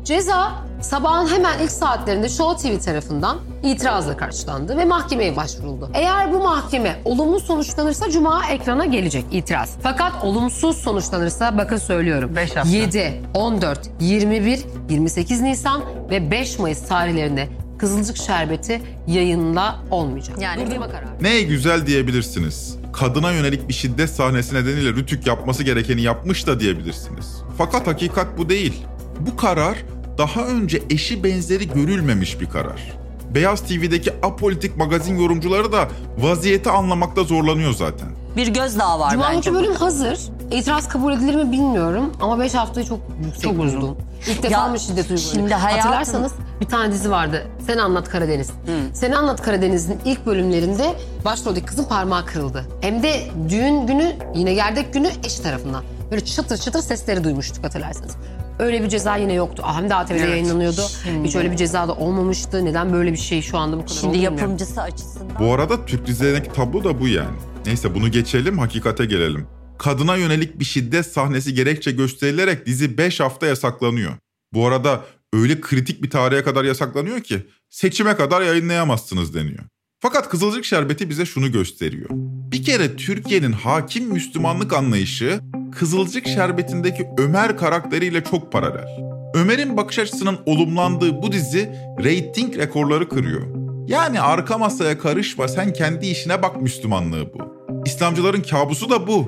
Ceza 0.03 0.68
sabahın 0.81 1.27
hemen 1.27 1.59
ilk 1.59 1.71
saatlerinde 1.71 2.29
Show 2.29 2.69
TV 2.69 2.83
tarafından 2.83 3.37
itirazla 3.63 4.17
karşılandı 4.17 4.77
ve 4.77 4.85
mahkemeye 4.85 5.35
başvuruldu. 5.35 5.89
Eğer 5.93 6.33
bu 6.33 6.39
mahkeme 6.39 7.01
olumlu 7.05 7.39
sonuçlanırsa 7.39 8.09
Cuma 8.11 8.45
ekrana 8.49 8.85
gelecek 8.85 9.25
itiraz. 9.31 9.77
Fakat 9.83 10.23
olumsuz 10.23 10.77
sonuçlanırsa 10.77 11.57
bakın 11.57 11.77
söylüyorum. 11.77 12.31
7, 12.65 13.21
14, 13.33 13.89
21, 13.99 14.59
28 14.89 15.41
Nisan 15.41 15.81
ve 16.09 16.31
5 16.31 16.59
Mayıs 16.59 16.87
tarihlerinde 16.87 17.47
Kızılcık 17.77 18.17
Şerbeti 18.17 18.81
yayınla 19.07 19.79
olmayacak. 19.91 20.41
Yani 20.41 20.65
durdurma 20.65 20.89
kararı. 20.89 21.07
Ne 21.21 21.41
güzel 21.41 21.87
diyebilirsiniz. 21.87 22.77
Kadına 22.93 23.31
yönelik 23.31 23.67
bir 23.69 23.73
şiddet 23.73 24.09
sahnesi 24.09 24.55
nedeniyle 24.55 24.89
Rütük 24.89 25.27
yapması 25.27 25.63
gerekeni 25.63 26.01
yapmış 26.01 26.47
da 26.47 26.59
diyebilirsiniz. 26.59 27.43
Fakat 27.57 27.87
hakikat 27.87 28.37
bu 28.37 28.49
değil. 28.49 28.85
Bu 29.19 29.35
karar 29.35 29.77
daha 30.19 30.41
önce 30.45 30.81
eşi 30.89 31.23
benzeri 31.23 31.69
görülmemiş 31.73 32.39
bir 32.41 32.49
karar. 32.49 32.93
Beyaz 33.35 33.61
TV'deki 33.61 34.13
apolitik 34.23 34.77
magazin 34.77 35.17
yorumcuları 35.17 35.71
da 35.71 35.87
vaziyeti 36.17 36.69
anlamakta 36.69 37.23
zorlanıyor 37.23 37.73
zaten. 37.73 38.07
Bir 38.37 38.47
gözdağı 38.47 38.99
var 38.99 39.11
Cuma'nınki 39.11 39.37
bence. 39.37 39.53
bölüm 39.53 39.75
hazır. 39.75 40.19
İtiraz 40.51 40.87
kabul 40.87 41.13
edilir 41.13 41.35
mi 41.35 41.51
bilmiyorum 41.51 42.13
ama 42.21 42.39
5 42.39 42.53
haftayı 42.53 42.85
çok 42.87 42.99
yüksek 43.25 43.43
Çok 43.43 43.59
uzun. 43.63 43.81
buldum. 43.81 43.97
İlk 44.27 44.43
defa 44.43 44.67
mı 44.67 44.79
şiddet 44.79 45.03
uygulanıyor? 45.11 45.33
şimdi 45.33 45.53
hayatım- 45.53 45.81
Hatırlarsanız 45.81 46.31
bir 46.61 46.65
tane 46.65 46.93
dizi 46.93 47.11
vardı. 47.11 47.47
Sen 47.67 47.77
Anlat 47.77 48.09
Karadeniz. 48.09 48.49
Sen 48.93 49.11
Anlat 49.11 49.41
Karadeniz'in 49.41 49.99
ilk 50.05 50.25
bölümlerinde 50.25 50.93
başroldeki 51.25 51.65
kızın 51.65 51.83
parmağı 51.83 52.25
kırıldı. 52.25 52.65
Hem 52.81 53.03
de 53.03 53.21
düğün 53.49 53.87
günü 53.87 54.15
yine 54.35 54.53
gerdek 54.53 54.93
günü 54.93 55.09
eşi 55.25 55.41
tarafından. 55.43 55.83
Böyle 56.11 56.25
çıtır 56.25 56.57
çıtır 56.57 56.81
sesleri 56.81 57.23
duymuştuk 57.23 57.63
hatırlarsanız. 57.65 58.11
Öyle 58.59 58.83
bir 58.83 58.89
ceza 58.89 59.15
yine 59.15 59.33
yoktu. 59.33 59.63
Ah, 59.65 59.89
de 59.89 59.95
ATV'de 59.95 60.17
Evet. 60.19 60.29
yayınlanıyordu. 60.29 60.81
Şimdi- 61.03 61.27
Hiç 61.27 61.35
öyle 61.35 61.51
bir 61.51 61.55
ceza 61.57 61.87
da 61.87 61.93
olmamıştı. 61.95 62.65
Neden 62.65 62.93
böyle 62.93 63.11
bir 63.11 63.17
şey 63.17 63.41
şu 63.41 63.57
anda 63.57 63.77
bu 63.77 63.81
kadar 63.81 63.93
Şimdi 63.93 64.07
oldu 64.07 64.13
bilmiyorum. 64.13 64.37
yapımcısı 64.39 64.81
açısından. 64.81 65.39
Bu 65.39 65.53
arada 65.53 65.85
Türk 65.85 66.07
dizilerindeki 66.07 66.51
tablo 66.53 66.83
da 66.83 66.99
bu 67.01 67.07
yani. 67.07 67.37
Neyse 67.65 67.95
bunu 67.95 68.11
geçelim, 68.11 68.57
hakikate 68.59 69.05
gelelim. 69.05 69.47
Kadına 69.77 70.15
yönelik 70.15 70.59
bir 70.59 70.65
şiddet 70.65 71.05
sahnesi 71.05 71.53
gerekçe 71.53 71.91
gösterilerek 71.91 72.65
dizi 72.65 72.97
5 72.97 73.19
hafta 73.19 73.45
yasaklanıyor. 73.45 74.11
Bu 74.53 74.67
arada 74.67 75.03
öyle 75.33 75.61
kritik 75.61 76.03
bir 76.03 76.09
tarihe 76.09 76.43
kadar 76.43 76.63
yasaklanıyor 76.63 77.19
ki 77.21 77.45
seçime 77.69 78.15
kadar 78.15 78.41
yayınlayamazsınız 78.41 79.33
deniyor. 79.33 79.63
Fakat 79.99 80.29
Kızılcık 80.29 80.65
Şerbeti 80.65 81.09
bize 81.09 81.25
şunu 81.25 81.51
gösteriyor. 81.51 82.09
Bir 82.51 82.63
kere 82.63 82.95
Türkiye'nin 82.95 83.51
hakim 83.51 84.05
Müslümanlık 84.05 84.73
anlayışı 84.73 85.39
Kızılcık 85.71 86.27
Şerbeti'ndeki 86.27 87.07
Ömer 87.17 87.57
karakteriyle 87.57 88.23
çok 88.23 88.51
paralel. 88.51 88.87
Ömer'in 89.33 89.77
bakış 89.77 89.99
açısının 89.99 90.37
olumlandığı 90.45 91.21
bu 91.21 91.31
dizi 91.31 91.69
reyting 92.03 92.57
rekorları 92.57 93.09
kırıyor. 93.09 93.41
Yani 93.87 94.21
arka 94.21 94.57
masaya 94.57 94.99
karışma 94.99 95.47
sen 95.47 95.73
kendi 95.73 96.07
işine 96.07 96.41
bak 96.41 96.61
Müslümanlığı 96.61 97.33
bu. 97.33 97.37
İslamcıların 97.85 98.41
kabusu 98.41 98.89
da 98.89 99.07
bu. 99.07 99.25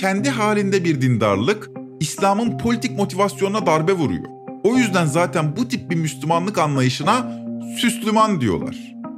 Kendi 0.00 0.30
halinde 0.30 0.84
bir 0.84 1.00
dindarlık 1.00 1.70
İslam'ın 2.00 2.58
politik 2.58 2.96
motivasyonuna 2.96 3.66
darbe 3.66 3.92
vuruyor. 3.92 4.24
O 4.64 4.76
yüzden 4.76 5.06
zaten 5.06 5.56
bu 5.56 5.68
tip 5.68 5.90
bir 5.90 5.96
Müslümanlık 5.96 6.58
anlayışına 6.58 7.32
Süslüman 7.78 8.40
diyorlar. 8.40 8.76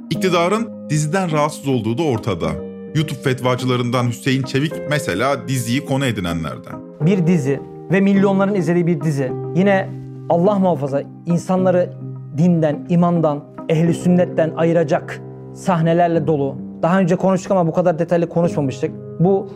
İktidarın 0.09 0.89
diziden 0.89 1.31
rahatsız 1.31 1.67
olduğu 1.67 1.97
da 1.97 2.03
ortada. 2.03 2.72
YouTube 2.95 3.19
fetvacılarından 3.19 4.07
Hüseyin 4.07 4.43
Çevik 4.43 4.73
mesela 4.89 5.47
diziyi 5.47 5.85
konu 5.85 6.05
edinenlerden. 6.05 6.73
bir 7.01 7.27
dizi 7.27 7.59
ve 7.91 8.01
milyonların 8.01 8.55
izlediği 8.55 8.87
bir 8.87 9.01
dizi. 9.01 9.31
Yine 9.55 9.89
Allah 10.29 10.59
muhafaza 10.59 11.01
insanları 11.25 11.93
dinden, 12.37 12.85
imandan, 12.89 13.43
ehli 13.69 13.93
sünnetten 13.93 14.51
ayıracak 14.55 15.21
sahnelerle 15.53 16.27
dolu. 16.27 16.55
Daha 16.81 16.99
önce 16.99 17.15
konuştuk 17.15 17.51
ama 17.51 17.67
bu 17.67 17.73
kadar 17.73 17.99
detaylı 17.99 18.29
konuşmamıştık. 18.29 18.91
Bu 19.19 19.47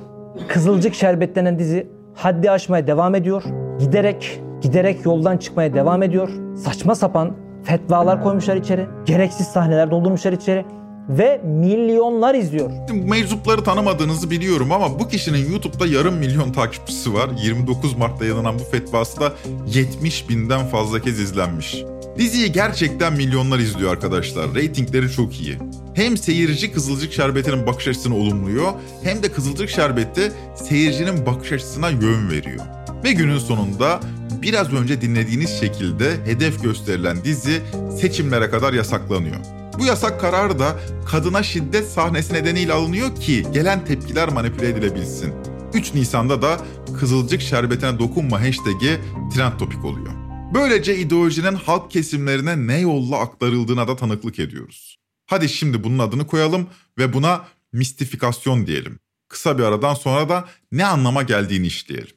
Kızılcık 0.47 0.93
Şerbet 0.95 1.35
denen 1.35 1.59
dizi 1.59 1.87
haddi 2.15 2.51
aşmaya 2.51 2.87
devam 2.87 3.15
ediyor. 3.15 3.43
Giderek, 3.79 4.41
giderek 4.61 5.05
yoldan 5.05 5.37
çıkmaya 5.37 5.73
devam 5.73 6.03
ediyor. 6.03 6.29
Saçma 6.55 6.95
sapan 6.95 7.31
fetvalar 7.63 8.23
koymuşlar 8.23 8.55
içeri. 8.55 8.85
Gereksiz 9.05 9.47
sahneler 9.47 9.91
doldurmuşlar 9.91 10.31
içeri. 10.31 10.65
Ve 11.09 11.41
milyonlar 11.43 12.35
izliyor. 12.35 12.71
Meczupları 12.93 13.63
tanımadığınızı 13.63 14.31
biliyorum 14.31 14.71
ama 14.71 14.99
bu 14.99 15.07
kişinin 15.07 15.51
YouTube'da 15.51 15.87
yarım 15.87 16.15
milyon 16.15 16.51
takipçisi 16.51 17.13
var. 17.13 17.29
29 17.43 17.97
Mart'ta 17.97 18.25
yayınlanan 18.25 18.59
bu 18.59 18.63
fetvası 18.63 19.19
da 19.19 19.33
70 19.67 20.29
binden 20.29 20.67
fazla 20.67 21.01
kez 21.01 21.19
izlenmiş. 21.19 21.75
Diziyi 22.17 22.51
gerçekten 22.51 23.13
milyonlar 23.13 23.59
izliyor 23.59 23.91
arkadaşlar. 23.91 24.55
Ratingleri 24.55 25.11
çok 25.11 25.39
iyi. 25.39 25.57
Hem 25.93 26.17
seyirci 26.17 26.71
Kızılcık 26.71 27.13
Şerbeti'nin 27.13 27.67
bakış 27.67 27.87
açısını 27.87 28.15
olumluyor 28.15 28.73
hem 29.03 29.23
de 29.23 29.31
Kızılcık 29.31 29.69
Şerbeti 29.69 30.31
seyircinin 30.55 31.25
bakış 31.25 31.51
açısına 31.51 31.89
yön 31.89 32.29
veriyor. 32.29 32.65
Ve 33.03 33.11
günün 33.11 33.39
sonunda 33.39 33.99
biraz 34.41 34.73
önce 34.73 35.01
dinlediğiniz 35.01 35.59
şekilde 35.59 36.11
hedef 36.25 36.63
gösterilen 36.63 37.23
dizi 37.23 37.61
seçimlere 38.01 38.49
kadar 38.49 38.73
yasaklanıyor. 38.73 39.56
Bu 39.79 39.85
yasak 39.85 40.21
kararı 40.21 40.59
da 40.59 40.79
kadına 41.05 41.43
şiddet 41.43 41.87
sahnesi 41.87 42.33
nedeniyle 42.33 42.73
alınıyor 42.73 43.15
ki 43.15 43.45
gelen 43.53 43.85
tepkiler 43.85 44.29
manipüle 44.29 44.69
edilebilsin. 44.69 45.33
3 45.73 45.93
Nisan'da 45.93 46.41
da 46.41 46.57
Kızılcık 46.99 47.41
şerbetine 47.41 47.99
dokunma 47.99 48.41
hashtag'i 48.41 48.99
trend 49.35 49.59
topik 49.59 49.85
oluyor. 49.85 50.13
Böylece 50.53 50.97
ideolojinin 50.97 51.55
halk 51.55 51.91
kesimlerine 51.91 52.67
ne 52.67 52.79
yolla 52.79 53.19
aktarıldığına 53.19 53.87
da 53.87 53.95
tanıklık 53.95 54.39
ediyoruz. 54.39 54.97
Hadi 55.25 55.49
şimdi 55.49 55.83
bunun 55.83 55.99
adını 55.99 56.27
koyalım 56.27 56.67
ve 56.97 57.13
buna 57.13 57.45
mistifikasyon 57.73 58.67
diyelim. 58.67 58.99
Kısa 59.29 59.57
bir 59.57 59.63
aradan 59.63 59.93
sonra 59.93 60.29
da 60.29 60.45
ne 60.71 60.85
anlama 60.85 61.23
geldiğini 61.23 61.67
işleyelim. 61.67 62.16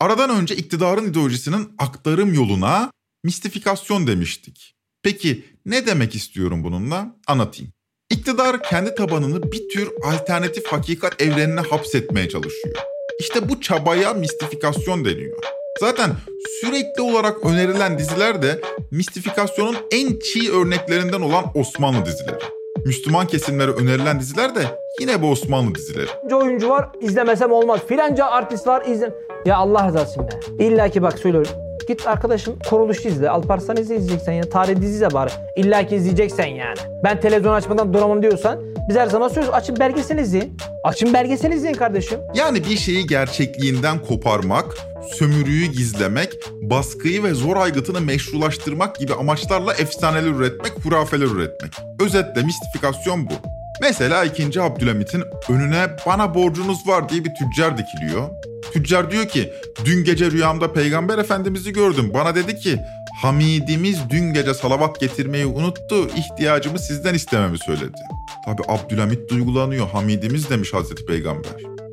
Aradan 0.00 0.30
önce 0.30 0.56
iktidarın 0.56 1.10
ideolojisinin 1.10 1.68
aktarım 1.78 2.34
yoluna 2.34 2.90
mistifikasyon 3.24 4.06
demiştik. 4.06 4.74
Peki 5.02 5.44
ne 5.66 5.86
demek 5.86 6.14
istiyorum 6.14 6.64
bununla? 6.64 7.16
Anlatayım. 7.26 7.72
İktidar 8.10 8.62
kendi 8.62 8.94
tabanını 8.94 9.52
bir 9.52 9.68
tür 9.68 9.90
alternatif 10.04 10.66
hakikat 10.66 11.22
evrenine 11.22 11.60
hapsetmeye 11.60 12.28
çalışıyor. 12.28 12.76
İşte 13.20 13.48
bu 13.48 13.60
çabaya 13.60 14.14
mistifikasyon 14.14 15.04
deniyor. 15.04 15.38
Zaten 15.80 16.16
sürekli 16.60 17.02
olarak 17.02 17.44
önerilen 17.46 17.98
diziler 17.98 18.42
de 18.42 18.60
mistifikasyonun 18.90 19.76
en 19.90 20.18
çiğ 20.18 20.52
örneklerinden 20.52 21.20
olan 21.20 21.44
Osmanlı 21.54 22.06
dizileri. 22.06 22.44
Müslüman 22.86 23.26
kesimlere 23.26 23.70
önerilen 23.70 24.20
diziler 24.20 24.54
de 24.54 24.60
yine 25.00 25.22
bu 25.22 25.30
Osmanlı 25.30 25.74
dizileri. 25.74 26.06
Filanca 26.30 26.34
oyuncu 26.34 26.68
var 26.68 26.88
izlemesem 27.00 27.52
olmaz. 27.52 27.80
Filanca 27.88 28.26
artist 28.26 28.66
var 28.66 28.86
izle... 28.86 29.14
Ya 29.46 29.56
Allah 29.56 29.88
rızası 29.88 30.10
için 30.10 30.22
be. 30.22 30.64
İlla 30.64 30.88
ki 30.88 31.02
bak 31.02 31.18
söylüyorum. 31.18 31.65
Git 31.88 32.06
arkadaşım 32.06 32.58
Kuruluş 32.70 33.06
izle. 33.06 33.30
Alparslan 33.30 33.76
izle 33.76 33.96
izleyeceksen 33.96 34.32
ya. 34.32 34.50
Tarih 34.50 34.76
dizi 34.76 34.94
izle 34.94 35.12
bari. 35.12 35.30
İlla 35.56 35.86
ki 35.86 35.96
izleyeceksen 35.96 36.46
yani. 36.46 36.76
Ben 37.04 37.20
televizyon 37.20 37.54
açmadan 37.54 37.94
duramam 37.94 38.22
diyorsan 38.22 38.60
biz 38.88 38.96
her 38.96 39.06
zaman 39.06 39.28
söylüyoruz. 39.28 39.54
Açın 39.54 39.76
belgesel 39.80 40.18
izleyin. 40.18 40.56
Açın 40.84 41.14
belgesel 41.14 41.52
izleyin 41.52 41.74
kardeşim. 41.74 42.18
Yani 42.34 42.64
bir 42.64 42.76
şeyi 42.76 43.06
gerçekliğinden 43.06 43.98
koparmak, 43.98 44.76
sömürüyü 45.12 45.66
gizlemek, 45.66 46.32
baskıyı 46.62 47.22
ve 47.24 47.34
zor 47.34 47.56
aygıtını 47.56 48.00
meşrulaştırmak 48.00 48.96
gibi 48.96 49.14
amaçlarla 49.14 49.74
efsaneler 49.74 50.30
üretmek, 50.30 50.72
hurafeler 50.84 51.26
üretmek. 51.26 51.72
Özetle 52.00 52.42
mistifikasyon 52.42 53.26
bu. 53.26 53.32
Mesela 53.80 54.24
2. 54.24 54.62
Abdülhamit'in 54.62 55.22
önüne 55.48 55.86
bana 56.06 56.34
borcunuz 56.34 56.88
var 56.88 57.08
diye 57.08 57.24
bir 57.24 57.34
tüccar 57.34 57.78
dikiliyor. 57.78 58.28
Tüccar 58.76 59.10
diyor 59.10 59.28
ki 59.28 59.52
dün 59.84 60.04
gece 60.04 60.30
rüyamda 60.30 60.72
peygamber 60.72 61.18
efendimizi 61.18 61.72
gördüm. 61.72 62.10
Bana 62.14 62.34
dedi 62.34 62.56
ki 62.56 62.78
Hamidimiz 63.22 63.98
dün 64.10 64.32
gece 64.32 64.54
salavat 64.54 65.00
getirmeyi 65.00 65.46
unuttu. 65.46 66.08
İhtiyacımı 66.16 66.78
sizden 66.78 67.14
istememi 67.14 67.58
söyledi. 67.58 67.96
Tabi 68.44 68.62
Abdülhamit 68.68 69.30
duygulanıyor. 69.30 69.88
Hamidimiz 69.88 70.50
demiş 70.50 70.74
Hazreti 70.74 71.06
Peygamber. 71.06 71.52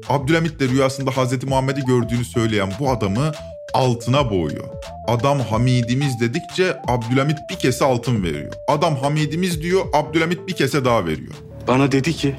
Abdülhamit 0.10 0.60
de 0.60 0.68
rüyasında 0.68 1.18
Hazreti 1.18 1.46
Muhammed'i 1.46 1.82
gördüğünü 1.82 2.26
söyleyen 2.26 2.74
bu 2.80 2.90
adamı 2.92 3.32
altına 3.74 4.30
boğuyor. 4.30 4.68
Adam 5.08 5.40
Hamidimiz 5.40 6.20
dedikçe 6.20 6.78
Abdülhamit 6.88 7.38
bir 7.50 7.56
kese 7.56 7.86
altın 7.86 8.24
veriyor. 8.24 8.54
Adam 8.68 8.96
Hamidimiz 8.96 9.62
diyor, 9.62 9.86
Abdülhamit 9.94 10.48
bir 10.48 10.54
kese 10.54 10.86
daha 10.86 11.06
veriyor. 11.06 11.34
Bana 11.68 11.92
dedi 11.92 12.14
ki 12.14 12.36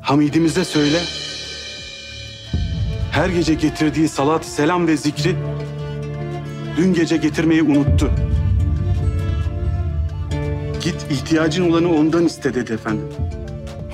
Hamidimize 0.00 0.64
söyle 0.64 0.98
her 3.12 3.28
gece 3.28 3.54
getirdiği 3.54 4.08
salat, 4.08 4.44
selam 4.44 4.86
ve 4.86 4.96
zikri 4.96 5.36
dün 6.76 6.94
gece 6.94 7.16
getirmeyi 7.16 7.62
unuttu. 7.62 8.10
Git 10.82 11.06
ihtiyacın 11.10 11.70
olanı 11.70 11.94
ondan 11.94 12.26
iste 12.26 12.54
dedi 12.54 12.72
efendim. 12.72 13.06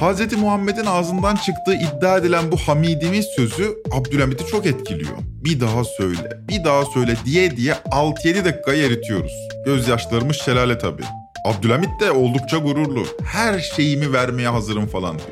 Hz. 0.00 0.38
Muhammed'in 0.38 0.86
ağzından 0.86 1.36
çıktığı 1.36 1.74
iddia 1.74 2.16
edilen 2.16 2.52
bu 2.52 2.56
Hamidimiz 2.56 3.26
sözü 3.36 3.74
Abdülhamit'i 3.92 4.46
çok 4.46 4.66
etkiliyor. 4.66 5.16
Bir 5.44 5.60
daha 5.60 5.84
söyle, 5.84 6.38
bir 6.48 6.64
daha 6.64 6.84
söyle 6.84 7.16
diye 7.24 7.56
diye 7.56 7.72
6-7 7.72 8.44
dakikayı 8.44 8.86
eritiyoruz. 8.86 9.32
Gözyaşlarımız 9.66 10.36
şelale 10.36 10.78
tabii. 10.78 11.04
Abdülhamit 11.44 12.00
de 12.00 12.10
oldukça 12.10 12.56
gururlu. 12.58 13.06
Her 13.32 13.58
şeyimi 13.58 14.12
vermeye 14.12 14.48
hazırım 14.48 14.86
falan 14.86 15.18
diyor. 15.18 15.28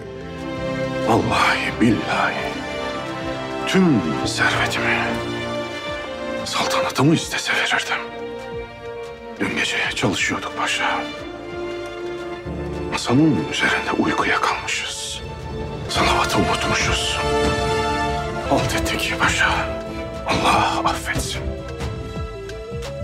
Vallahi 1.09 1.81
billahi 1.81 2.52
tüm 3.73 4.01
servetimi 4.27 4.99
saltanatımı 6.45 7.15
istese 7.15 7.53
verirdim. 7.53 7.97
Dün 9.41 9.57
gece 9.57 9.77
çalışıyorduk 9.95 10.59
paşa. 10.59 11.05
Masanın 12.93 13.37
üzerinde 13.53 13.93
uykuya 13.99 14.41
kalmışız. 14.41 15.21
Salavatı 15.89 16.39
unutmuşuz. 16.39 17.19
Halt 18.51 18.75
ettik 18.75 19.15
paşa. 19.21 19.49
Allah 20.27 20.91
affetsin. 20.91 21.43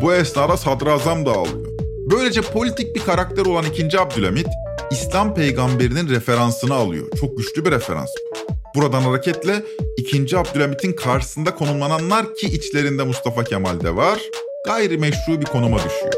Bu 0.03 0.15
esnada 0.15 0.57
sadrazam 0.57 1.27
da 1.27 1.31
ağlıyor. 1.31 1.69
Böylece 2.11 2.43
politik 2.43 2.95
bir 2.97 3.05
karakter 3.05 3.47
olan 3.47 3.65
2. 3.65 4.01
Abdülhamit, 4.01 4.47
İslam 4.91 5.35
peygamberinin 5.35 6.09
referansını 6.09 6.75
alıyor. 6.75 7.07
Çok 7.21 7.39
güçlü 7.39 7.65
bir 7.65 7.71
referans. 7.71 8.11
Buradan 8.79 9.03
hareketle 9.03 9.65
2. 9.97 10.39
Abdülhamit'in 10.39 10.93
karşısında 10.93 11.55
konumlananlar 11.55 12.35
ki 12.35 12.47
içlerinde 12.47 13.05
Mustafa 13.05 13.45
Kemal 13.45 13.81
de 13.81 13.97
var, 13.97 14.21
gayrimeşru 14.67 15.41
bir 15.41 15.47
konuma 15.47 15.77
düşüyor. 15.77 16.13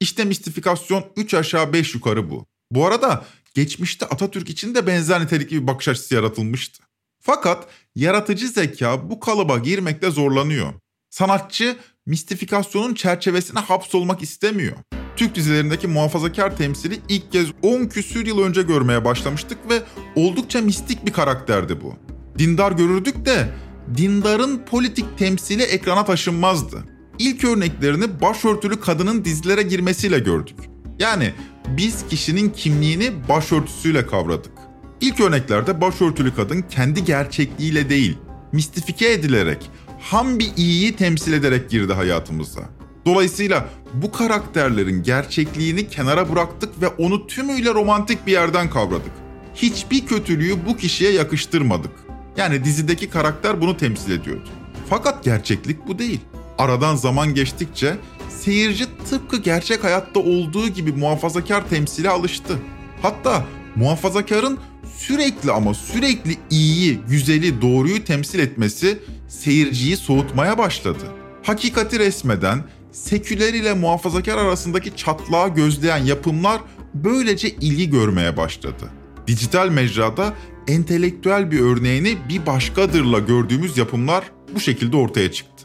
İşte 0.00 0.24
mistifikasyon 0.24 1.04
3 1.16 1.34
aşağı 1.34 1.72
5 1.72 1.94
yukarı 1.94 2.30
bu. 2.30 2.46
Bu 2.70 2.86
arada 2.86 3.24
geçmişte 3.54 4.06
Atatürk 4.06 4.50
için 4.50 4.74
de 4.74 4.86
benzer 4.86 5.22
nitelikli 5.22 5.62
bir 5.62 5.66
bakış 5.66 5.88
açısı 5.88 6.14
yaratılmıştı. 6.14 6.84
Fakat 7.20 7.66
yaratıcı 7.94 8.48
zeka 8.48 9.10
bu 9.10 9.20
kalıba 9.20 9.58
girmekte 9.58 10.10
zorlanıyor. 10.10 10.72
Sanatçı 11.10 11.76
mistifikasyonun 12.06 12.94
çerçevesine 12.94 13.60
hapsolmak 13.60 14.22
istemiyor. 14.22 14.76
Türk 15.16 15.34
dizilerindeki 15.34 15.86
muhafazakar 15.86 16.56
temsili 16.56 17.00
ilk 17.08 17.32
kez 17.32 17.46
10 17.62 17.84
küsür 17.84 18.26
yıl 18.26 18.38
önce 18.38 18.62
görmeye 18.62 19.04
başlamıştık 19.04 19.58
ve 19.70 19.82
oldukça 20.16 20.60
mistik 20.60 21.06
bir 21.06 21.12
karakterdi 21.12 21.80
bu. 21.80 21.94
Dindar 22.38 22.72
görürdük 22.72 23.26
de 23.26 23.48
dindarın 23.96 24.62
politik 24.70 25.18
temsili 25.18 25.62
ekrana 25.62 26.04
taşınmazdı. 26.04 26.84
İlk 27.18 27.44
örneklerini 27.44 28.20
başörtülü 28.20 28.80
kadının 28.80 29.24
dizilere 29.24 29.62
girmesiyle 29.62 30.18
gördük. 30.18 30.56
Yani 30.98 31.32
biz 31.68 32.06
kişinin 32.10 32.50
kimliğini 32.50 33.12
başörtüsüyle 33.28 34.06
kavradık. 34.06 34.52
İlk 35.00 35.20
örneklerde 35.20 35.80
başörtülü 35.80 36.34
kadın 36.34 36.62
kendi 36.62 37.04
gerçekliğiyle 37.04 37.88
değil, 37.88 38.18
mistifike 38.52 39.12
edilerek, 39.12 39.70
ham 40.00 40.38
bir 40.38 40.48
iyiyi 40.56 40.96
temsil 40.96 41.32
ederek 41.32 41.70
girdi 41.70 41.92
hayatımıza. 41.92 42.60
Dolayısıyla 43.06 43.68
bu 43.94 44.12
karakterlerin 44.12 45.02
gerçekliğini 45.02 45.88
kenara 45.88 46.32
bıraktık 46.32 46.82
ve 46.82 46.88
onu 46.88 47.26
tümüyle 47.26 47.74
romantik 47.74 48.26
bir 48.26 48.32
yerden 48.32 48.70
kavradık. 48.70 49.12
hiçbir 49.54 50.06
kötülüğü 50.06 50.66
bu 50.66 50.76
kişiye 50.76 51.12
yakıştırmadık. 51.12 51.90
Yani 52.36 52.64
dizideki 52.64 53.10
karakter 53.10 53.60
bunu 53.60 53.76
temsil 53.76 54.12
ediyordu. 54.12 54.48
Fakat 54.90 55.24
gerçeklik 55.24 55.88
bu 55.88 55.98
değil. 55.98 56.20
Aradan 56.58 56.96
zaman 56.96 57.34
geçtikçe 57.34 57.96
seyirci 58.28 58.86
tıpkı 59.10 59.36
gerçek 59.36 59.84
hayatta 59.84 60.20
olduğu 60.20 60.68
gibi 60.68 60.92
muhafazakar 60.92 61.68
temsile 61.68 62.10
alıştı. 62.10 62.58
Hatta 63.02 63.44
muhafazakarın 63.76 64.58
sürekli 64.96 65.52
ama 65.52 65.74
sürekli 65.74 66.36
iyiyi, 66.50 67.00
güzeli, 67.08 67.62
doğruyu 67.62 68.04
temsil 68.04 68.38
etmesi 68.38 68.98
seyirciyi 69.28 69.96
soğutmaya 69.96 70.58
başladı. 70.58 71.04
Hakikati 71.42 71.98
resmeden, 71.98 72.64
seküler 72.94 73.54
ile 73.54 73.74
muhafazakar 73.74 74.38
arasındaki 74.38 74.96
çatlağı 74.96 75.54
gözleyen 75.54 76.04
yapımlar 76.04 76.60
böylece 76.94 77.50
ilgi 77.50 77.90
görmeye 77.90 78.36
başladı. 78.36 78.90
Dijital 79.26 79.68
mecrada 79.68 80.34
entelektüel 80.68 81.50
bir 81.50 81.60
örneğini 81.60 82.16
bir 82.28 82.46
başkadırla 82.46 83.18
gördüğümüz 83.18 83.78
yapımlar 83.78 84.24
bu 84.54 84.60
şekilde 84.60 84.96
ortaya 84.96 85.32
çıktı. 85.32 85.64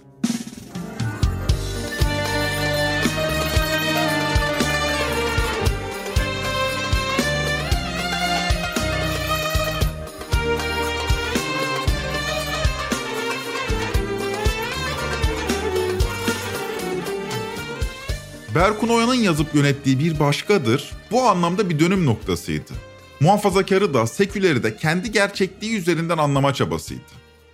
Berkun 18.60 18.88
Oya'nın 18.88 19.14
yazıp 19.14 19.56
yönettiği 19.56 20.00
bir 20.00 20.20
başkadır 20.20 20.92
bu 21.12 21.22
anlamda 21.22 21.70
bir 21.70 21.80
dönüm 21.80 22.06
noktasıydı. 22.06 22.72
Muhafazakarı 23.20 23.94
da 23.94 24.08
seküleri 24.08 24.64
de 24.64 24.78
kendi 24.78 25.12
gerçekliği 25.12 25.78
üzerinden 25.78 26.18
anlama 26.18 26.54
çabasıydı. 26.54 27.02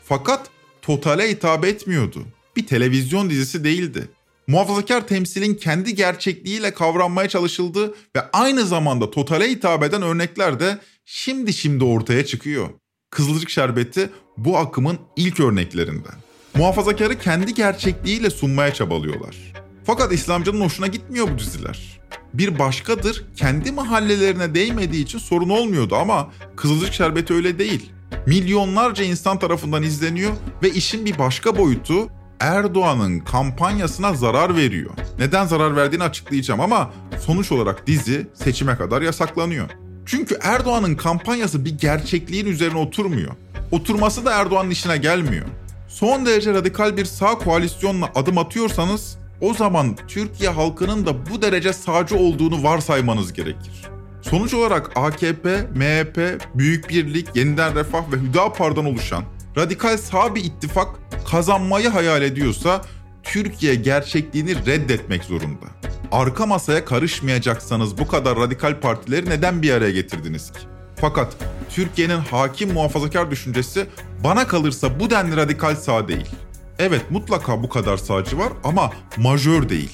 Fakat 0.04 0.50
totale 0.82 1.30
hitap 1.30 1.66
etmiyordu. 1.66 2.20
Bir 2.56 2.68
televizyon 2.68 3.30
dizisi 3.30 3.64
değildi. 3.64 4.10
Muhafazakar 4.48 5.08
temsilin 5.08 5.56
kendi 5.56 5.96
gerçekliğiyle 5.96 6.74
kavranmaya 6.74 7.30
çalışıldığı 7.30 7.94
ve 8.16 8.22
aynı 8.34 8.66
zamanda 8.66 9.12
totale 9.12 9.50
hitap 9.50 9.84
eden 9.84 10.02
örnekler 10.02 10.60
de 10.60 10.80
şimdi 11.06 11.54
şimdi 11.54 11.84
ortaya 11.84 12.26
çıkıyor. 12.26 12.70
Kızılcık 13.10 13.50
Şerbeti 13.50 14.10
bu 14.38 14.58
akımın 14.58 15.00
ilk 15.16 15.40
örneklerinden. 15.40 16.16
Muhafazakarı 16.56 17.20
kendi 17.20 17.54
gerçekliğiyle 17.54 18.30
sunmaya 18.30 18.74
çabalıyorlar. 18.74 19.65
Fakat 19.86 20.14
İslamcının 20.14 20.62
hoşuna 20.62 20.88
gitmiyor 20.88 21.28
bu 21.34 21.40
diziler. 21.40 22.00
Bir 22.34 22.60
başkadır 22.60 23.26
kendi 23.36 23.72
mahallelerine 23.72 24.56
değmediği 24.56 25.04
için 25.04 25.20
sorun 25.20 25.50
olmuyordu 25.50 25.96
ama 25.96 26.30
Kızılcık 26.56 26.94
Şerbeti 26.94 27.34
öyle 27.34 27.60
değil. 27.60 27.92
Milyonlarca 28.26 29.04
insan 29.04 29.40
tarafından 29.40 29.84
izleniyor 29.84 30.32
ve 30.64 30.70
işin 30.70 31.06
bir 31.06 31.20
başka 31.20 31.58
boyutu 31.58 32.10
Erdoğan'ın 32.40 33.20
kampanyasına 33.20 34.14
zarar 34.14 34.56
veriyor. 34.56 34.92
Neden 35.20 35.46
zarar 35.46 35.76
verdiğini 35.76 36.04
açıklayacağım 36.04 36.60
ama 36.60 36.92
sonuç 37.26 37.52
olarak 37.52 37.88
dizi 37.88 38.28
seçime 38.34 38.76
kadar 38.76 39.02
yasaklanıyor. 39.02 39.70
Çünkü 40.06 40.38
Erdoğan'ın 40.42 40.96
kampanyası 40.96 41.66
bir 41.66 41.78
gerçekliğin 41.78 42.46
üzerine 42.46 42.78
oturmuyor. 42.78 43.32
Oturması 43.72 44.26
da 44.26 44.34
Erdoğan'ın 44.34 44.70
işine 44.70 44.98
gelmiyor. 44.98 45.46
Son 45.88 46.26
derece 46.26 46.54
radikal 46.54 46.98
bir 46.98 47.06
sağ 47.06 47.38
koalisyonla 47.38 48.12
adım 48.16 48.38
atıyorsanız 48.38 49.18
o 49.42 49.54
zaman 49.54 49.96
Türkiye 50.08 50.50
halkının 50.50 51.06
da 51.06 51.30
bu 51.30 51.42
derece 51.42 51.74
sağcı 51.74 52.18
olduğunu 52.18 52.64
varsaymanız 52.64 53.34
gerekir. 53.34 53.86
Sonuç 54.22 54.54
olarak 54.54 54.92
AKP, 54.96 55.68
MHP, 55.76 56.42
Büyük 56.56 56.90
Birlik, 56.90 57.36
Yeniden 57.36 57.76
Refah 57.76 58.12
ve 58.12 58.16
Hüdapar'dan 58.16 58.86
oluşan 58.86 59.24
radikal 59.58 59.98
sağ 59.98 60.36
bir 60.36 60.44
ittifak 60.44 60.88
kazanmayı 61.32 61.90
hayal 61.90 62.22
ediyorsa 62.22 62.82
Türkiye 63.24 63.76
gerçekliğini 63.76 64.66
reddetmek 64.66 65.24
zorunda. 65.24 65.66
Arka 66.12 66.46
masaya 66.46 66.86
karışmayacaksanız 66.86 67.98
bu 67.98 68.08
kadar 68.08 68.38
radikal 68.38 68.80
partileri 68.80 69.30
neden 69.30 69.62
bir 69.62 69.72
araya 69.72 69.92
getirdiniz 69.92 70.52
ki? 70.52 70.60
Fakat 70.96 71.36
Türkiye'nin 71.70 72.18
hakim 72.18 72.74
muhafazakar 72.74 73.32
düşüncesi 73.32 73.88
bana 74.24 74.48
kalırsa 74.48 75.00
bu 75.00 75.10
denli 75.10 75.36
radikal 75.36 75.76
sağ 75.76 76.08
değil. 76.08 76.28
Evet 76.80 77.12
mutlaka 77.12 77.64
bu 77.64 77.70
kadar 77.70 77.98
sağcı 77.98 78.38
var 78.38 78.54
ama 78.64 78.92
majör 79.18 79.70
değil. 79.70 79.92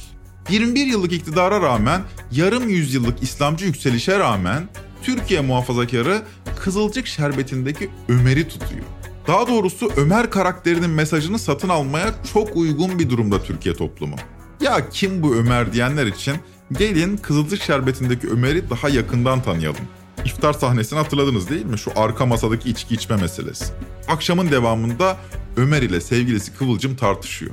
21 0.50 0.86
yıllık 0.86 1.12
iktidara 1.12 1.62
rağmen, 1.62 2.02
yarım 2.32 2.70
yüzyıllık 2.70 3.24
İslamcı 3.24 3.66
yükselişe 3.66 4.20
rağmen 4.20 4.70
Türkiye 5.04 5.42
muhafazakarı 5.42 6.22
Kızılcık 6.60 7.08
Şerbeti'ndeki 7.08 7.90
Ömer'i 8.10 8.48
tutuyor. 8.48 8.86
Daha 9.28 9.48
doğrusu 9.48 9.92
Ömer 9.98 10.30
karakterinin 10.30 10.90
mesajını 10.90 11.40
satın 11.40 11.70
almaya 11.70 12.14
çok 12.34 12.56
uygun 12.58 13.00
bir 13.00 13.10
durumda 13.10 13.44
Türkiye 13.44 13.76
toplumu. 13.76 14.16
Ya 14.62 14.90
kim 14.90 15.24
bu 15.24 15.36
Ömer 15.36 15.74
diyenler 15.74 16.06
için 16.06 16.36
gelin 16.72 17.18
Kızılcık 17.18 17.62
Şerbeti'ndeki 17.62 18.30
Ömer'i 18.30 18.70
daha 18.70 18.90
yakından 18.90 19.42
tanıyalım. 19.44 19.86
İftar 20.26 20.54
sahnesini 20.54 21.00
hatırladınız 21.00 21.50
değil 21.50 21.66
mi? 21.66 21.80
Şu 21.80 21.92
arka 21.96 22.26
masadaki 22.26 22.70
içki 22.70 22.96
içme 22.96 23.16
meselesi. 23.16 23.66
Akşamın 24.08 24.52
devamında 24.52 25.18
Ömer 25.58 25.82
ile 25.82 26.02
sevgilisi 26.02 26.54
Kıvılcım 26.54 26.96
tartışıyor. 26.96 27.52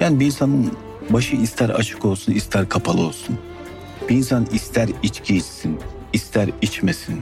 Yani 0.00 0.20
bir 0.20 0.26
insanın 0.26 0.72
başı 1.10 1.36
ister 1.36 1.68
açık 1.68 2.04
olsun 2.04 2.32
ister 2.32 2.68
kapalı 2.68 3.00
olsun. 3.00 3.38
Bir 4.08 4.16
insan 4.16 4.46
ister 4.52 4.88
içki 5.02 5.36
içsin, 5.36 5.80
ister 6.12 6.50
içmesin. 6.62 7.20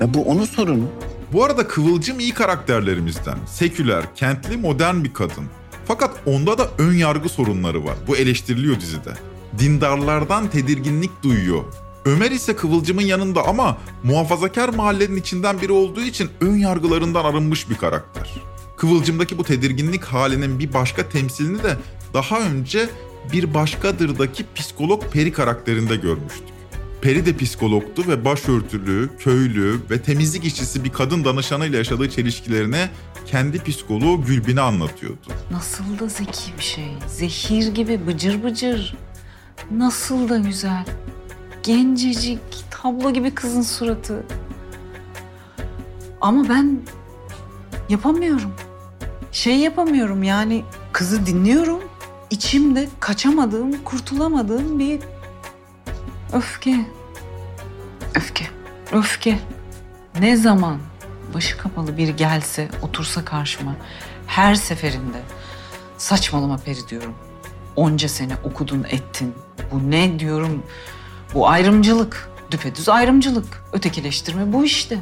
Ya 0.00 0.14
bu 0.14 0.22
onun 0.22 0.44
sorunu. 0.44 0.88
Bu 1.32 1.44
arada 1.44 1.68
Kıvılcım 1.68 2.20
iyi 2.20 2.34
karakterlerimizden. 2.34 3.38
Seküler, 3.46 4.14
kentli, 4.14 4.56
modern 4.56 5.04
bir 5.04 5.14
kadın. 5.14 5.44
Fakat 5.84 6.10
onda 6.26 6.58
da 6.58 6.68
ön 6.78 6.94
yargı 6.94 7.28
sorunları 7.28 7.84
var. 7.84 7.94
Bu 8.06 8.16
eleştiriliyor 8.16 8.80
dizide. 8.80 9.12
Dindarlardan 9.58 10.50
tedirginlik 10.50 11.22
duyuyor. 11.22 11.64
Ömer 12.04 12.30
ise 12.30 12.56
Kıvılcım'ın 12.56 13.02
yanında 13.02 13.46
ama 13.46 13.78
muhafazakar 14.04 14.68
mahallenin 14.68 15.16
içinden 15.16 15.60
biri 15.62 15.72
olduğu 15.72 16.00
için 16.00 16.30
ön 16.40 16.56
yargılarından 16.56 17.24
arınmış 17.24 17.70
bir 17.70 17.74
karakter. 17.76 18.34
Kıvılcım'daki 18.80 19.38
bu 19.38 19.44
tedirginlik 19.44 20.04
halinin 20.04 20.58
bir 20.58 20.72
başka 20.72 21.08
temsilini 21.08 21.62
de 21.62 21.76
daha 22.14 22.40
önce 22.40 22.88
bir 23.32 23.54
başkadırdaki 23.54 24.44
psikolog 24.54 25.12
Peri 25.12 25.32
karakterinde 25.32 25.96
görmüştük. 25.96 26.48
Peri 27.02 27.26
de 27.26 27.36
psikologtu 27.36 28.08
ve 28.08 28.24
başörtülü, 28.24 29.10
köylü 29.18 29.80
ve 29.90 30.02
temizlik 30.02 30.44
işçisi 30.44 30.84
bir 30.84 30.92
kadın 30.92 31.24
danışanıyla 31.24 31.78
yaşadığı 31.78 32.10
çelişkilerini 32.10 32.88
kendi 33.26 33.64
psikoloğu 33.64 34.24
Gülbin'e 34.24 34.60
anlatıyordu. 34.60 35.26
Nasıl 35.50 35.98
da 35.98 36.08
zeki 36.08 36.52
bir 36.58 36.62
şey. 36.62 36.92
Zehir 37.06 37.74
gibi 37.74 38.06
bıcır 38.06 38.42
bıcır. 38.42 38.96
Nasıl 39.70 40.28
da 40.28 40.38
güzel. 40.38 40.84
Gencecik, 41.62 42.40
tablo 42.70 43.12
gibi 43.12 43.30
kızın 43.30 43.62
suratı. 43.62 44.24
Ama 46.20 46.48
ben 46.48 46.80
yapamıyorum. 47.88 48.52
Şey 49.32 49.58
yapamıyorum 49.58 50.22
yani 50.22 50.64
kızı 50.92 51.26
dinliyorum. 51.26 51.80
İçimde 52.30 52.88
kaçamadığım, 53.00 53.84
kurtulamadığım 53.84 54.78
bir 54.78 55.00
öfke. 56.32 56.86
Öfke. 58.14 58.46
Öfke. 58.92 59.38
Ne 60.20 60.36
zaman 60.36 60.78
başı 61.34 61.58
kapalı 61.58 61.96
biri 61.96 62.16
gelse, 62.16 62.68
otursa 62.82 63.24
karşıma 63.24 63.76
her 64.26 64.54
seferinde 64.54 65.18
saçmalama 65.98 66.56
Peri 66.56 66.88
diyorum. 66.88 67.14
Onca 67.76 68.08
sene 68.08 68.32
okudun, 68.44 68.86
ettin. 68.90 69.34
Bu 69.72 69.90
ne 69.90 70.18
diyorum? 70.18 70.62
Bu 71.34 71.48
ayrımcılık. 71.48 72.30
Düpedüz 72.50 72.88
ayrımcılık. 72.88 73.64
Ötekileştirme 73.72 74.52
bu 74.52 74.64
işte. 74.64 74.98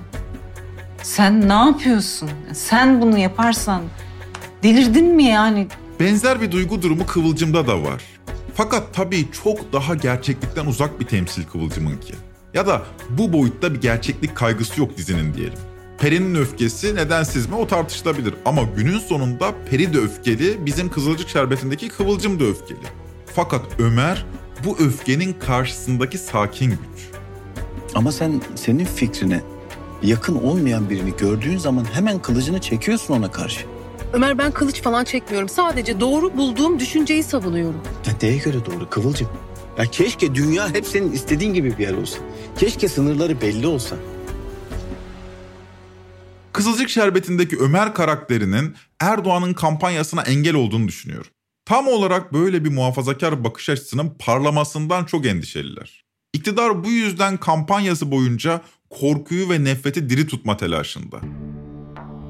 Sen 1.03 1.49
ne 1.49 1.53
yapıyorsun? 1.53 2.31
Sen 2.53 3.03
bunu 3.03 3.19
yaparsan 3.19 3.83
delirdin 4.62 5.07
mi 5.07 5.25
yani? 5.25 5.66
Benzer 6.01 6.40
bir 6.40 6.53
duygu 6.53 6.83
durumu 6.83 7.07
Kıvılcım'da 7.07 7.66
da 7.66 7.83
var. 7.83 8.03
Fakat 8.55 8.94
tabii 8.94 9.29
çok 9.44 9.73
daha 9.73 9.94
gerçeklikten 9.94 10.66
uzak 10.66 11.01
bir 11.01 11.07
temsil 11.07 11.44
Kıvılcım'ınki. 11.44 12.14
Ya 12.55 12.66
da 12.66 12.83
bu 13.11 13.33
boyutta 13.33 13.75
bir 13.75 13.81
gerçeklik 13.81 14.37
kaygısı 14.37 14.81
yok 14.81 14.97
dizinin 14.97 15.35
diyelim. 15.35 15.59
Peri'nin 15.99 16.35
öfkesi 16.35 16.94
nedensiz 16.94 17.49
mi 17.49 17.55
o 17.55 17.66
tartışılabilir 17.66 18.35
ama 18.44 18.62
günün 18.77 18.99
sonunda 18.99 19.55
Peri 19.71 19.94
de 19.94 19.99
öfkeli, 19.99 20.66
bizim 20.66 20.90
Kızılcık 20.90 21.29
Şerbeti'ndeki 21.29 21.88
Kıvılcım 21.88 22.40
da 22.40 22.44
öfkeli. 22.44 22.79
Fakat 23.35 23.62
Ömer 23.79 24.27
bu 24.64 24.77
öfkenin 24.79 25.33
karşısındaki 25.33 26.18
sakin 26.18 26.71
güç. 26.71 27.09
Ama 27.94 28.12
sen 28.12 28.40
senin 28.55 28.85
fikrine 28.85 29.40
yakın 30.03 30.35
olmayan 30.35 30.90
birini 30.90 31.12
gördüğün 31.18 31.59
zaman 31.59 31.85
hemen 31.92 32.18
kılıcını 32.18 32.61
çekiyorsun 32.61 33.14
ona 33.14 33.31
karşı. 33.31 33.78
Ömer 34.12 34.38
ben 34.38 34.53
kılıç 34.53 34.83
falan 34.83 35.05
çekmiyorum. 35.05 35.49
Sadece 35.49 36.01
doğru 36.01 36.37
bulduğum 36.37 36.79
düşünceyi 36.79 37.23
savunuyorum. 37.23 37.81
Ya 38.07 38.12
neye 38.23 38.38
göre 38.38 38.57
doğru 38.66 38.90
Kıvılcım? 38.90 39.29
Ya 39.79 39.85
keşke 39.85 40.35
dünya 40.35 40.75
hep 40.75 40.87
senin 40.87 41.12
istediğin 41.12 41.55
gibi 41.55 41.79
bir 41.79 41.83
yer 41.83 41.94
olsa. 41.94 42.18
Keşke 42.59 42.88
sınırları 42.88 43.40
belli 43.40 43.66
olsa. 43.66 43.97
Kızılcık 46.53 46.88
Şerbeti'ndeki 46.90 47.59
Ömer 47.59 47.94
karakterinin 47.94 48.77
Erdoğan'ın 49.01 49.55
kampanyasına 49.55 50.23
engel 50.23 50.55
olduğunu 50.55 50.88
düşünüyorum. 50.88 51.31
Tam 51.64 51.88
olarak 51.88 52.33
böyle 52.33 52.64
bir 52.64 52.71
muhafazakar 52.71 53.44
bakış 53.44 53.68
açısının 53.68 54.14
parlamasından 54.18 55.05
çok 55.05 55.27
endişeliler. 55.27 56.05
İktidar 56.33 56.85
bu 56.85 56.90
yüzden 56.90 57.37
kampanyası 57.37 58.11
boyunca 58.11 58.61
korkuyu 58.90 59.51
ve 59.51 59.64
nefreti 59.64 60.11
diri 60.11 60.27
tutma 60.27 60.57
telaşında. 60.57 61.21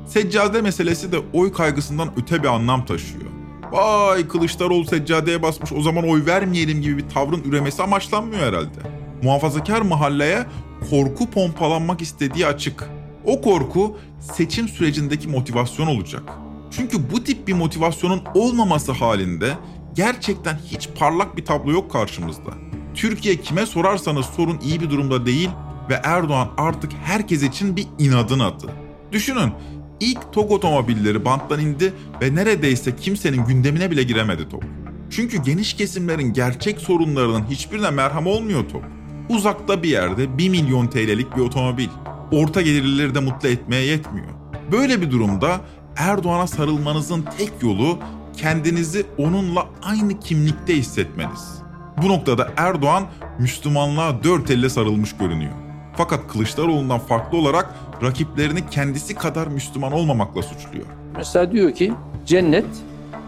Seccade 0.08 0.62
meselesi 0.62 1.12
de 1.12 1.18
oy 1.32 1.52
kaygısından 1.52 2.10
öte 2.16 2.42
bir 2.42 2.48
anlam 2.48 2.84
taşıyor. 2.84 3.24
Vay 3.72 4.28
Kılıçdaroğlu 4.28 4.84
seccadeye 4.84 5.42
basmış 5.42 5.72
o 5.72 5.80
zaman 5.80 6.08
oy 6.08 6.26
vermeyelim 6.26 6.82
gibi 6.82 6.98
bir 6.98 7.08
tavrın 7.08 7.42
üremesi 7.44 7.82
amaçlanmıyor 7.82 8.42
herhalde. 8.42 8.78
Muhafazakar 9.22 9.80
mahalleye 9.82 10.46
korku 10.90 11.30
pompalanmak 11.30 12.02
istediği 12.02 12.46
açık. 12.46 12.84
O 13.24 13.40
korku 13.40 13.96
seçim 14.20 14.68
sürecindeki 14.68 15.28
motivasyon 15.28 15.86
olacak. 15.86 16.22
Çünkü 16.70 17.10
bu 17.10 17.24
tip 17.24 17.48
bir 17.48 17.54
motivasyonun 17.54 18.22
olmaması 18.34 18.92
halinde 18.92 19.52
gerçekten 19.94 20.58
hiç 20.66 20.88
parlak 20.98 21.36
bir 21.36 21.44
tablo 21.44 21.72
yok 21.72 21.90
karşımızda. 21.90 22.50
Türkiye 22.94 23.36
kime 23.36 23.66
sorarsanız 23.66 24.26
sorun 24.26 24.60
iyi 24.60 24.80
bir 24.80 24.90
durumda 24.90 25.26
değil 25.26 25.50
ve 25.90 26.00
Erdoğan 26.04 26.48
artık 26.56 26.92
herkes 27.04 27.42
için 27.42 27.76
bir 27.76 27.86
inadın 27.98 28.38
adı. 28.38 28.66
Düşünün 29.12 29.52
ilk 30.00 30.32
TOG 30.32 30.52
otomobilleri 30.52 31.24
banttan 31.24 31.60
indi 31.60 31.92
ve 32.22 32.34
neredeyse 32.34 32.96
kimsenin 32.96 33.44
gündemine 33.44 33.90
bile 33.90 34.02
giremedi 34.02 34.48
TOG. 34.48 34.62
Çünkü 35.10 35.42
geniş 35.42 35.74
kesimlerin 35.74 36.32
gerçek 36.32 36.80
sorunlarının 36.80 37.44
hiçbirine 37.50 37.90
merham 37.90 38.26
olmuyor 38.26 38.68
TOG. 38.68 38.82
Uzakta 39.28 39.82
bir 39.82 39.88
yerde 39.88 40.38
1 40.38 40.48
milyon 40.48 40.86
TL'lik 40.86 41.36
bir 41.36 41.40
otomobil. 41.40 41.88
Orta 42.32 42.62
gelirlileri 42.62 43.14
de 43.14 43.20
mutlu 43.20 43.48
etmeye 43.48 43.84
yetmiyor. 43.84 44.28
Böyle 44.72 45.00
bir 45.00 45.10
durumda 45.10 45.60
Erdoğan'a 45.96 46.46
sarılmanızın 46.46 47.24
tek 47.38 47.52
yolu 47.62 47.98
kendinizi 48.36 49.06
onunla 49.18 49.66
aynı 49.82 50.20
kimlikte 50.20 50.76
hissetmeniz. 50.76 51.62
Bu 52.02 52.08
noktada 52.08 52.52
Erdoğan 52.56 53.06
Müslümanlığa 53.38 54.24
dört 54.24 54.50
elle 54.50 54.68
sarılmış 54.68 55.16
görünüyor. 55.16 55.52
Fakat 55.96 56.28
Kılıçdaroğlu'ndan 56.28 56.98
farklı 56.98 57.38
olarak 57.38 57.74
rakiplerini 58.02 58.70
kendisi 58.70 59.14
kadar 59.14 59.46
Müslüman 59.46 59.92
olmamakla 59.92 60.42
suçluyor. 60.42 60.86
Mesela 61.16 61.52
diyor 61.52 61.72
ki 61.72 61.92
cennet 62.26 62.66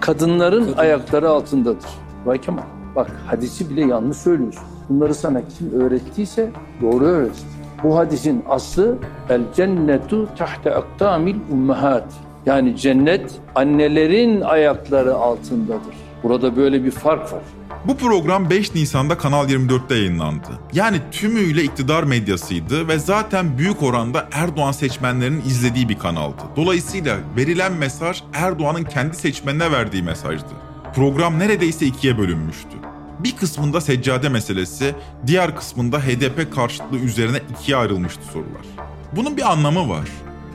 kadınların 0.00 0.72
ayakları 0.76 1.30
altındadır. 1.30 1.90
Vay 2.24 2.40
Kemal 2.40 2.62
bak 2.96 3.11
hadisi 3.26 3.70
bile 3.70 3.80
yanlış 3.80 4.16
söylüyorsun. 4.16 4.62
Bunları 4.88 5.14
sana 5.14 5.42
kim 5.59 5.80
öğrettiyse 5.80 6.50
doğru 6.83 7.04
öğretsin. 7.04 7.48
Bu 7.83 7.96
hadisin 7.96 8.44
aslı 8.48 8.98
el 9.28 9.40
cennetu 9.56 10.28
tahte 10.38 10.74
aktamil 10.74 11.37
ummahat. 11.52 12.04
Yani 12.46 12.76
cennet 12.76 13.40
annelerin 13.54 14.40
ayakları 14.40 15.14
altındadır. 15.14 15.94
Burada 16.22 16.56
böyle 16.56 16.85
bir 16.85 16.90
fark 16.90 17.33
var. 17.33 17.42
Bu 17.84 17.96
program 17.96 18.50
5 18.50 18.74
Nisan'da 18.74 19.18
Kanal 19.18 19.50
24'te 19.50 19.94
yayınlandı. 19.94 20.48
Yani 20.72 21.00
tümüyle 21.12 21.64
iktidar 21.64 22.02
medyasıydı 22.02 22.88
ve 22.88 22.98
zaten 22.98 23.58
büyük 23.58 23.82
oranda 23.82 24.28
Erdoğan 24.32 24.72
seçmenlerinin 24.72 25.40
izlediği 25.40 25.88
bir 25.88 25.98
kanaldı. 25.98 26.42
Dolayısıyla 26.56 27.16
verilen 27.36 27.72
mesaj 27.72 28.22
Erdoğan'ın 28.34 28.84
kendi 28.84 29.16
seçmenine 29.16 29.72
verdiği 29.72 30.02
mesajdı. 30.02 30.50
Program 30.94 31.38
neredeyse 31.38 31.86
ikiye 31.86 32.18
bölünmüştü. 32.18 32.76
Bir 33.18 33.36
kısmında 33.36 33.80
seccade 33.80 34.28
meselesi, 34.28 34.94
diğer 35.26 35.56
kısmında 35.56 35.98
HDP 35.98 36.54
karşıtlığı 36.54 36.98
üzerine 36.98 37.38
ikiye 37.50 37.76
ayrılmıştı 37.76 38.22
sorular. 38.32 38.66
Bunun 39.16 39.36
bir 39.36 39.52
anlamı 39.52 39.88
var. 39.88 40.08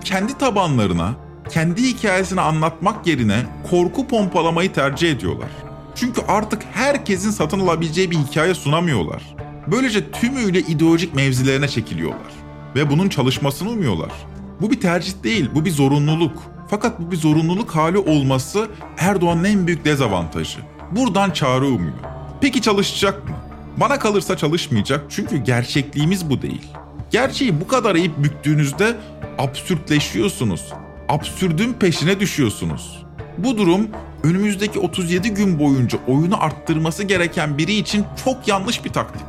Kendi 0.04 0.38
tabanlarına, 0.38 1.14
kendi 1.50 1.84
hikayesini 1.84 2.42
anlatmak 2.42 3.08
yerine 3.08 3.38
korku 3.70 4.08
pompalamayı 4.08 4.74
tercih 4.74 5.12
ediyorlar. 5.12 5.65
Çünkü 5.96 6.22
artık 6.28 6.64
herkesin 6.74 7.32
satın 7.32 7.60
alabileceği 7.60 8.12
bir 8.12 8.18
hikaye 8.18 8.54
sunamıyorlar. 8.54 9.36
Böylece 9.68 10.12
tümüyle 10.12 10.60
ideolojik 10.60 11.16
mevzilerine 11.16 11.68
çekiliyorlar. 11.68 12.32
Ve 12.76 12.90
bunun 12.90 13.10
çalışmasını 13.10 13.70
umuyorlar. 13.70 14.12
Bu 14.62 14.72
bir 14.72 14.80
tercih 14.80 15.24
değil, 15.24 15.50
bu 15.56 15.66
bir 15.66 15.72
zorunluluk. 15.72 16.44
Fakat 16.70 17.00
bu 17.00 17.12
bir 17.12 17.18
zorunluluk 17.18 17.76
hali 17.76 17.98
olması 17.98 18.68
Erdoğan'ın 18.98 19.44
en 19.44 19.68
büyük 19.68 19.86
dezavantajı. 19.86 20.60
Buradan 20.92 21.32
çağrı 21.32 21.66
umuyor. 21.66 22.00
Peki 22.42 22.62
çalışacak 22.62 23.30
mı? 23.30 23.36
Bana 23.78 24.00
kalırsa 24.00 24.38
çalışmayacak 24.38 25.06
çünkü 25.10 25.38
gerçekliğimiz 25.38 26.30
bu 26.30 26.42
değil. 26.42 26.68
Gerçeği 27.12 27.62
bu 27.62 27.68
kadar 27.68 27.96
eğip 27.96 28.24
büktüğünüzde 28.24 28.98
absürtleşiyorsunuz. 29.38 30.74
Absürdün 31.10 31.74
peşine 31.74 32.20
düşüyorsunuz. 32.20 33.06
Bu 33.38 33.58
durum 33.58 33.88
önümüzdeki 34.26 34.80
37 34.80 35.34
gün 35.34 35.60
boyunca 35.60 35.98
oyunu 36.08 36.44
arttırması 36.44 37.04
gereken 37.04 37.58
biri 37.58 37.74
için 37.74 38.06
çok 38.26 38.48
yanlış 38.48 38.86
bir 38.86 38.90
taktik. 38.90 39.22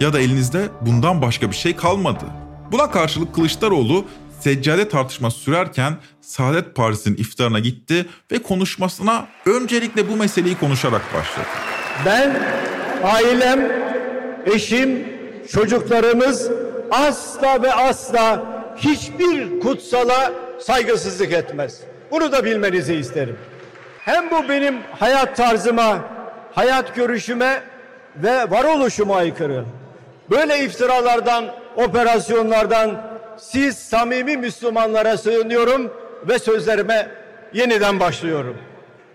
Ya 0.00 0.12
da 0.12 0.20
elinizde 0.20 0.68
bundan 0.80 1.22
başka 1.22 1.50
bir 1.50 1.56
şey 1.56 1.76
kalmadı. 1.76 2.24
Buna 2.72 2.90
karşılık 2.90 3.34
Kılıçdaroğlu 3.34 4.04
seccade 4.40 4.88
tartışması 4.88 5.38
sürerken 5.38 5.96
Saadet 6.20 6.74
Partisi'nin 6.74 7.16
iftarına 7.16 7.58
gitti 7.58 8.06
ve 8.32 8.38
konuşmasına 8.42 9.26
öncelikle 9.46 10.08
bu 10.08 10.16
meseleyi 10.16 10.58
konuşarak 10.58 11.02
başladı. 11.14 11.46
Ben, 12.06 12.42
ailem, 13.04 13.72
eşim, 14.46 15.08
çocuklarımız 15.52 16.50
asla 16.90 17.62
ve 17.62 17.74
asla 17.74 18.42
hiçbir 18.76 19.60
kutsala 19.60 20.32
saygısızlık 20.60 21.32
etmez. 21.32 21.80
Bunu 22.10 22.32
da 22.32 22.44
bilmenizi 22.44 22.94
isterim. 22.94 23.36
Hem 24.04 24.30
bu 24.30 24.48
benim 24.48 24.74
hayat 24.98 25.36
tarzıma, 25.36 26.04
hayat 26.52 26.94
görüşüme 26.94 27.62
ve 28.16 28.50
varoluşuma 28.50 29.16
aykırı. 29.16 29.64
Böyle 30.30 30.64
iftiralardan, 30.64 31.54
operasyonlardan 31.76 33.18
siz 33.38 33.76
samimi 33.76 34.36
Müslümanlara 34.36 35.18
sığınıyorum 35.18 35.92
ve 36.28 36.38
sözlerime 36.38 37.10
yeniden 37.54 38.00
başlıyorum. 38.00 38.56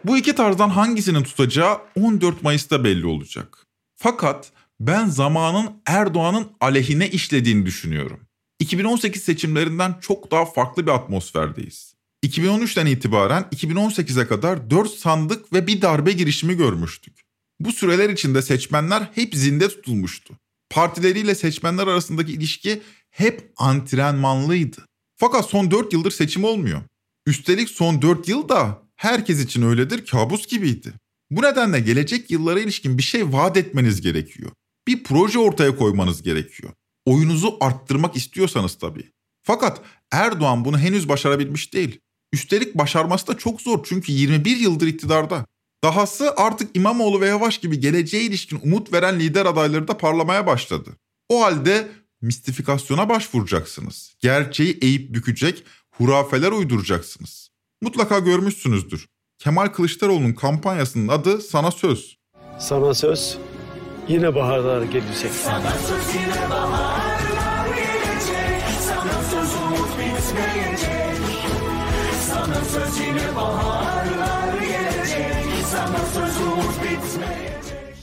Bu 0.05 0.17
iki 0.17 0.35
tarzdan 0.35 0.69
hangisinin 0.69 1.23
tutacağı 1.23 1.77
14 2.01 2.43
Mayıs'ta 2.43 2.83
belli 2.83 3.05
olacak. 3.05 3.57
Fakat 3.95 4.51
ben 4.79 5.05
zamanın 5.05 5.69
Erdoğan'ın 5.85 6.47
aleyhine 6.61 7.09
işlediğini 7.09 7.65
düşünüyorum. 7.65 8.19
2018 8.59 9.23
seçimlerinden 9.23 9.95
çok 10.01 10.31
daha 10.31 10.45
farklı 10.45 10.87
bir 10.87 10.91
atmosferdeyiz. 10.91 11.88
2013'ten 12.25 12.85
itibaren 12.85 13.45
2018'e 13.55 14.27
kadar 14.27 14.69
4 14.69 14.91
sandık 14.91 15.53
ve 15.53 15.67
bir 15.67 15.81
darbe 15.81 16.11
girişimi 16.11 16.57
görmüştük. 16.57 17.21
Bu 17.59 17.71
süreler 17.71 18.09
içinde 18.09 18.41
seçmenler 18.41 19.09
hep 19.15 19.35
zinde 19.35 19.69
tutulmuştu. 19.69 20.37
Partileriyle 20.69 21.35
seçmenler 21.35 21.87
arasındaki 21.87 22.31
ilişki 22.31 22.81
hep 23.11 23.51
antrenmanlıydı. 23.57 24.85
Fakat 25.17 25.45
son 25.45 25.71
4 25.71 25.93
yıldır 25.93 26.11
seçim 26.11 26.43
olmuyor. 26.43 26.81
Üstelik 27.25 27.69
son 27.69 28.01
4 28.01 28.27
yıl 28.27 28.49
da 28.49 28.83
herkes 28.95 29.39
için 29.43 29.61
öyledir 29.61 30.05
kabus 30.05 30.47
gibiydi. 30.47 30.93
Bu 31.31 31.41
nedenle 31.41 31.79
gelecek 31.79 32.31
yıllara 32.31 32.59
ilişkin 32.59 32.97
bir 32.97 33.03
şey 33.03 33.33
vaat 33.33 33.57
etmeniz 33.57 34.01
gerekiyor. 34.01 34.51
Bir 34.87 35.03
proje 35.03 35.39
ortaya 35.39 35.75
koymanız 35.75 36.23
gerekiyor. 36.23 36.73
Oyunuzu 37.05 37.57
arttırmak 37.61 38.15
istiyorsanız 38.15 38.77
tabii. 38.77 39.11
Fakat 39.43 39.81
Erdoğan 40.11 40.65
bunu 40.65 40.79
henüz 40.79 41.09
başarabilmiş 41.09 41.73
değil. 41.73 41.99
Üstelik 42.33 42.75
başarması 42.75 43.27
da 43.27 43.37
çok 43.37 43.61
zor 43.61 43.83
çünkü 43.83 44.11
21 44.11 44.57
yıldır 44.57 44.87
iktidarda. 44.87 45.45
Dahası 45.83 46.33
artık 46.37 46.75
İmamoğlu 46.77 47.21
ve 47.21 47.27
Yavaş 47.27 47.57
gibi 47.57 47.79
geleceğe 47.79 48.23
ilişkin 48.23 48.59
umut 48.63 48.93
veren 48.93 49.19
lider 49.19 49.45
adayları 49.45 49.87
da 49.87 49.97
parlamaya 49.97 50.47
başladı. 50.47 50.89
O 51.29 51.43
halde 51.43 51.87
mistifikasyona 52.21 53.09
başvuracaksınız. 53.09 54.13
Gerçeği 54.19 54.77
eğip 54.81 55.13
bükecek, 55.13 55.63
hurafeler 55.91 56.51
uyduracaksınız. 56.51 57.49
Mutlaka 57.81 58.19
görmüşsünüzdür. 58.19 59.07
Kemal 59.37 59.67
Kılıçdaroğlu'nun 59.67 60.33
kampanyasının 60.33 61.07
adı 61.07 61.41
Sana 61.41 61.71
Söz. 61.71 62.17
Sana 62.59 62.93
söz 62.93 63.37
yine 64.07 64.35
baharlar 64.35 64.81
gelecek. 64.81 65.31
Sana 65.31 65.71
söz 65.71 66.15
yine 66.15 66.49
baharlar 66.49 67.08
söz 72.79 72.99
yine 73.07 73.35
baharlar 73.35 74.53
gelecek 74.61 75.35
Sana 75.71 75.99
söz 76.13 76.41
umut 76.41 76.75
bitmeyecek 76.83 77.49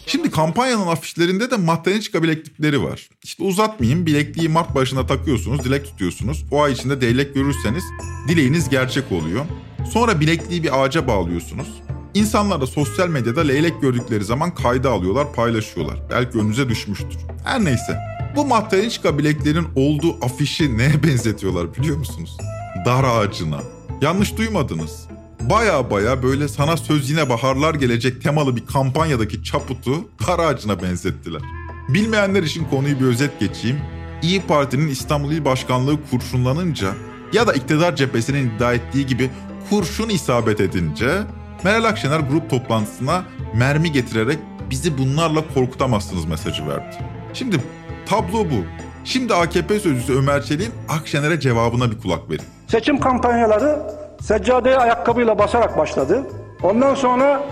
Şimdi 0.07 0.31
kampanyanın 0.31 0.87
afişlerinde 0.87 1.51
de 1.51 1.57
Matematika 1.57 2.23
bileklikleri 2.23 2.83
var. 2.83 3.09
İşte 3.25 3.45
uzatmayayım 3.45 4.07
bilekliği 4.07 4.49
Mart 4.49 4.75
başına 4.75 5.07
takıyorsunuz, 5.07 5.65
dilek 5.65 5.85
tutuyorsunuz. 5.85 6.45
O 6.51 6.63
ay 6.63 6.73
içinde 6.73 7.01
dilek 7.01 7.35
görürseniz 7.35 7.85
dileğiniz 8.29 8.69
gerçek 8.69 9.13
oluyor. 9.13 9.45
Sonra 9.93 10.21
bilekliği 10.21 10.63
bir 10.63 10.83
ağaca 10.83 11.07
bağlıyorsunuz. 11.07 11.69
İnsanlar 12.15 12.61
da 12.61 12.67
sosyal 12.67 13.09
medyada 13.09 13.41
leylek 13.41 13.83
gördükleri 13.83 14.25
zaman 14.25 14.55
kayda 14.55 14.91
alıyorlar, 14.91 15.33
paylaşıyorlar. 15.33 15.99
Belki 16.11 16.39
önünüze 16.39 16.69
düşmüştür. 16.69 17.19
Her 17.45 17.65
neyse. 17.65 17.99
Bu 18.37 18.45
Matematika 18.45 19.19
bileklerin 19.19 19.67
olduğu 19.77 20.25
afişi 20.25 20.79
neye 20.79 21.03
benzetiyorlar 21.03 21.75
biliyor 21.75 21.97
musunuz? 21.97 22.37
dar 22.85 23.05
ağacına. 23.05 23.76
Yanlış 24.01 24.37
duymadınız. 24.37 25.07
Baya 25.41 25.91
baya 25.91 26.23
böyle 26.23 26.49
sana 26.49 26.77
söz 26.77 27.11
yine 27.11 27.29
baharlar 27.29 27.75
gelecek 27.75 28.23
temalı 28.23 28.57
bir 28.57 28.67
kampanyadaki 28.67 29.45
çaputu 29.45 30.09
dar 30.27 30.39
ağacına 30.39 30.83
benzettiler. 30.83 31.43
Bilmeyenler 31.89 32.43
için 32.43 32.65
konuyu 32.65 33.01
bir 33.01 33.05
özet 33.05 33.41
geçeyim. 33.41 33.81
İyi 34.23 34.43
Parti'nin 34.43 34.89
İstanbul 34.89 35.33
İl 35.33 35.45
Başkanlığı 35.45 35.99
kurşunlanınca 36.11 36.95
ya 37.33 37.47
da 37.47 37.53
iktidar 37.53 37.97
cephesinin 37.97 38.51
iddia 38.51 38.73
ettiği 38.75 39.07
gibi 39.07 39.31
kurşun 39.71 40.09
isabet 40.09 40.61
edince 40.61 41.23
Meral 41.65 41.85
Akşener 41.85 42.21
grup 42.21 42.51
toplantısına 42.51 43.25
mermi 43.55 43.93
getirerek 43.93 44.39
bizi 44.71 44.99
bunlarla 44.99 45.45
korkutamazsınız 45.55 46.25
mesajı 46.25 46.69
verdi. 46.69 46.97
Şimdi 47.35 47.61
tablo 48.07 48.45
bu. 48.51 48.86
Şimdi 49.07 49.35
AKP 49.35 49.81
sözcüsü 49.81 50.15
Ömer 50.19 50.43
Çelik'in 50.43 50.75
Akşener'e 50.89 51.41
cevabına 51.41 51.91
bir 51.91 52.01
kulak 52.01 52.31
verin. 52.31 52.45
Seçim 52.67 53.01
kampanyaları 53.01 53.79
seccadeye 54.21 54.77
ayakkabıyla 54.77 55.39
basarak 55.39 55.79
başladı. 55.79 56.27
Ondan 56.63 56.95
sonra 56.95 57.45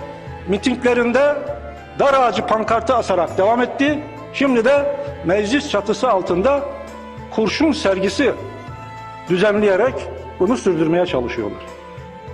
mitinglerinde 0.49 1.37
dar 1.99 2.14
ağacı 2.14 2.47
pankartı 2.47 2.95
asarak 2.95 3.38
devam 3.38 3.62
etti. 3.62 4.03
Şimdi 4.33 4.64
de 4.64 4.97
meclis 5.27 5.71
çatısı 5.71 6.11
altında 6.11 6.64
kurşun 7.31 7.73
sergisi 7.73 8.33
düzenleyerek 9.29 9.95
bunu 10.40 10.57
sürdürmeye 10.57 11.07
çalışıyorlar. 11.07 11.61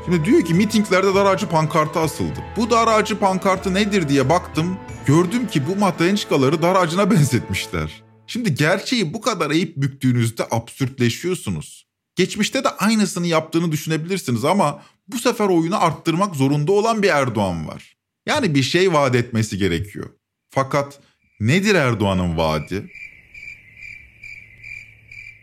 Şimdi 0.05 0.25
diyor 0.25 0.43
ki 0.43 0.55
mitinglerde 0.55 1.15
dar 1.15 1.27
ağacı 1.27 1.49
pankartı 1.49 2.01
asıldı. 2.01 2.39
Bu 2.57 2.71
dar 2.71 2.89
ağacı 2.89 3.19
pankartı 3.19 3.75
nedir 3.75 4.09
diye 4.09 4.29
baktım. 4.29 4.77
Gördüm 5.07 5.47
ki 5.47 5.63
bu 5.69 5.81
matrençkaları 5.81 6.63
dar 6.63 6.77
ağacına 6.77 7.11
benzetmişler. 7.11 8.10
Şimdi 8.33 8.55
gerçeği 8.55 9.15
bu 9.15 9.21
kadar 9.21 9.51
eğip 9.51 9.77
büktüğünüzde 9.77 10.47
absürtleşiyorsunuz. 10.51 11.87
Geçmişte 12.17 12.65
de 12.65 12.69
aynısını 12.69 13.27
yaptığını 13.27 13.73
düşünebilirsiniz 13.73 14.45
ama 14.45 14.83
bu 15.09 15.19
sefer 15.19 15.49
oyunu 15.49 15.85
arttırmak 15.85 16.37
zorunda 16.37 16.73
olan 16.73 17.03
bir 17.03 17.09
Erdoğan 17.09 17.69
var. 17.69 17.97
Yani 18.27 18.55
bir 18.55 18.63
şey 18.63 18.93
vaat 18.93 19.15
etmesi 19.15 19.59
gerekiyor. 19.59 20.11
Fakat 20.51 21.01
nedir 21.41 21.75
Erdoğan'ın 21.75 22.37
vaadi? 22.37 22.91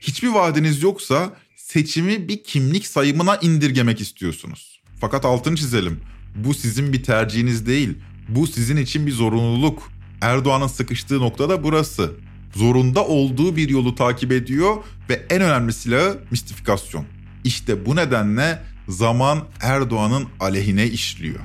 Hiçbir 0.02 0.28
vaadiniz 0.28 0.84
yoksa 0.84 1.34
seçimi 1.56 2.28
bir 2.28 2.43
kimlik 2.43 2.88
sayımına 2.88 3.38
indirgemek 3.38 4.02
istiyorsunuz. 4.02 4.82
Fakat 5.02 5.26
altını 5.26 5.56
çizelim. 5.56 6.02
Bu 6.36 6.54
sizin 6.54 6.93
bir 6.93 7.04
tercihiniz 7.04 7.67
değil. 7.67 7.97
Bu 8.30 8.47
sizin 8.47 8.78
için 8.78 9.08
bir 9.08 9.12
zorunluluk. 9.12 9.91
Erdoğan'ın 10.21 10.67
sıkıştığı 10.67 11.19
nokta 11.19 11.50
da 11.50 11.63
burası. 11.63 12.27
Zorunda 12.56 13.06
olduğu 13.06 13.56
bir 13.56 13.70
yolu 13.70 13.96
takip 13.96 14.32
ediyor 14.32 14.76
ve 15.10 15.26
en 15.30 15.42
önemli 15.42 15.74
silahı 15.74 16.20
mistifikasyon. 16.32 17.06
İşte 17.44 17.86
bu 17.86 17.96
nedenle 17.96 18.64
zaman 18.88 19.44
Erdoğan'ın 19.62 20.28
aleyhine 20.40 20.88
işliyor. 20.88 21.40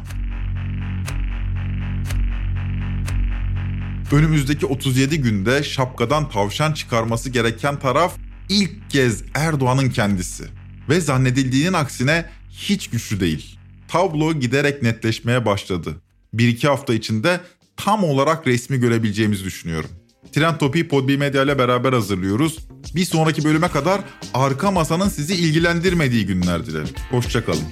Önümüzdeki 4.13 4.67
37 4.67 5.21
günde 5.21 5.63
şapkadan 5.63 6.31
tavşan 6.31 6.73
çıkarması 6.73 7.31
gereken 7.31 7.79
taraf 7.79 8.17
ilk 8.49 8.91
kez 8.91 9.25
Erdoğan'ın 9.35 9.91
kendisi. 9.91 10.45
Ve 10.89 11.01
zannedildiğinin 11.01 11.73
aksine 11.73 12.27
hiç 12.51 12.91
güçlü 12.91 13.21
değil. 13.21 13.59
Tablo 13.89 14.35
giderek 14.35 14.83
netleşmeye 14.83 15.47
başladı. 15.47 15.97
Bir 16.35 16.49
iki 16.49 16.69
hafta 16.69 16.95
içinde 16.95 17.41
tam 17.77 18.05
olarak 18.05 18.47
resmi 18.47 18.81
görebileceğimizi 18.81 19.45
düşünüyorum. 19.45 19.91
Trend 20.33 20.59
Topi'yi 20.59 20.89
Podbi 20.89 21.19
Medya 21.19 21.43
ile 21.43 21.59
beraber 21.59 21.93
hazırlıyoruz. 21.93 22.59
Bir 22.95 23.05
sonraki 23.05 23.45
bölüme 23.45 23.69
kadar 23.69 24.01
arka 24.35 24.71
masanın 24.71 25.09
sizi 25.09 25.35
ilgilendirmediği 25.35 26.27
günler 26.27 26.67
dilerim. 26.67 26.89
Hoşçakalın. 27.11 27.65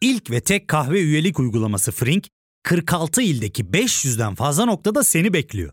İlk 0.00 0.30
ve 0.30 0.40
tek 0.40 0.68
kahve 0.68 1.00
üyelik 1.00 1.38
uygulaması 1.40 1.92
Frink, 1.92 2.28
46 2.62 3.22
ildeki 3.22 3.64
500'den 3.64 4.34
fazla 4.34 4.64
noktada 4.64 5.04
seni 5.04 5.32
bekliyor. 5.32 5.72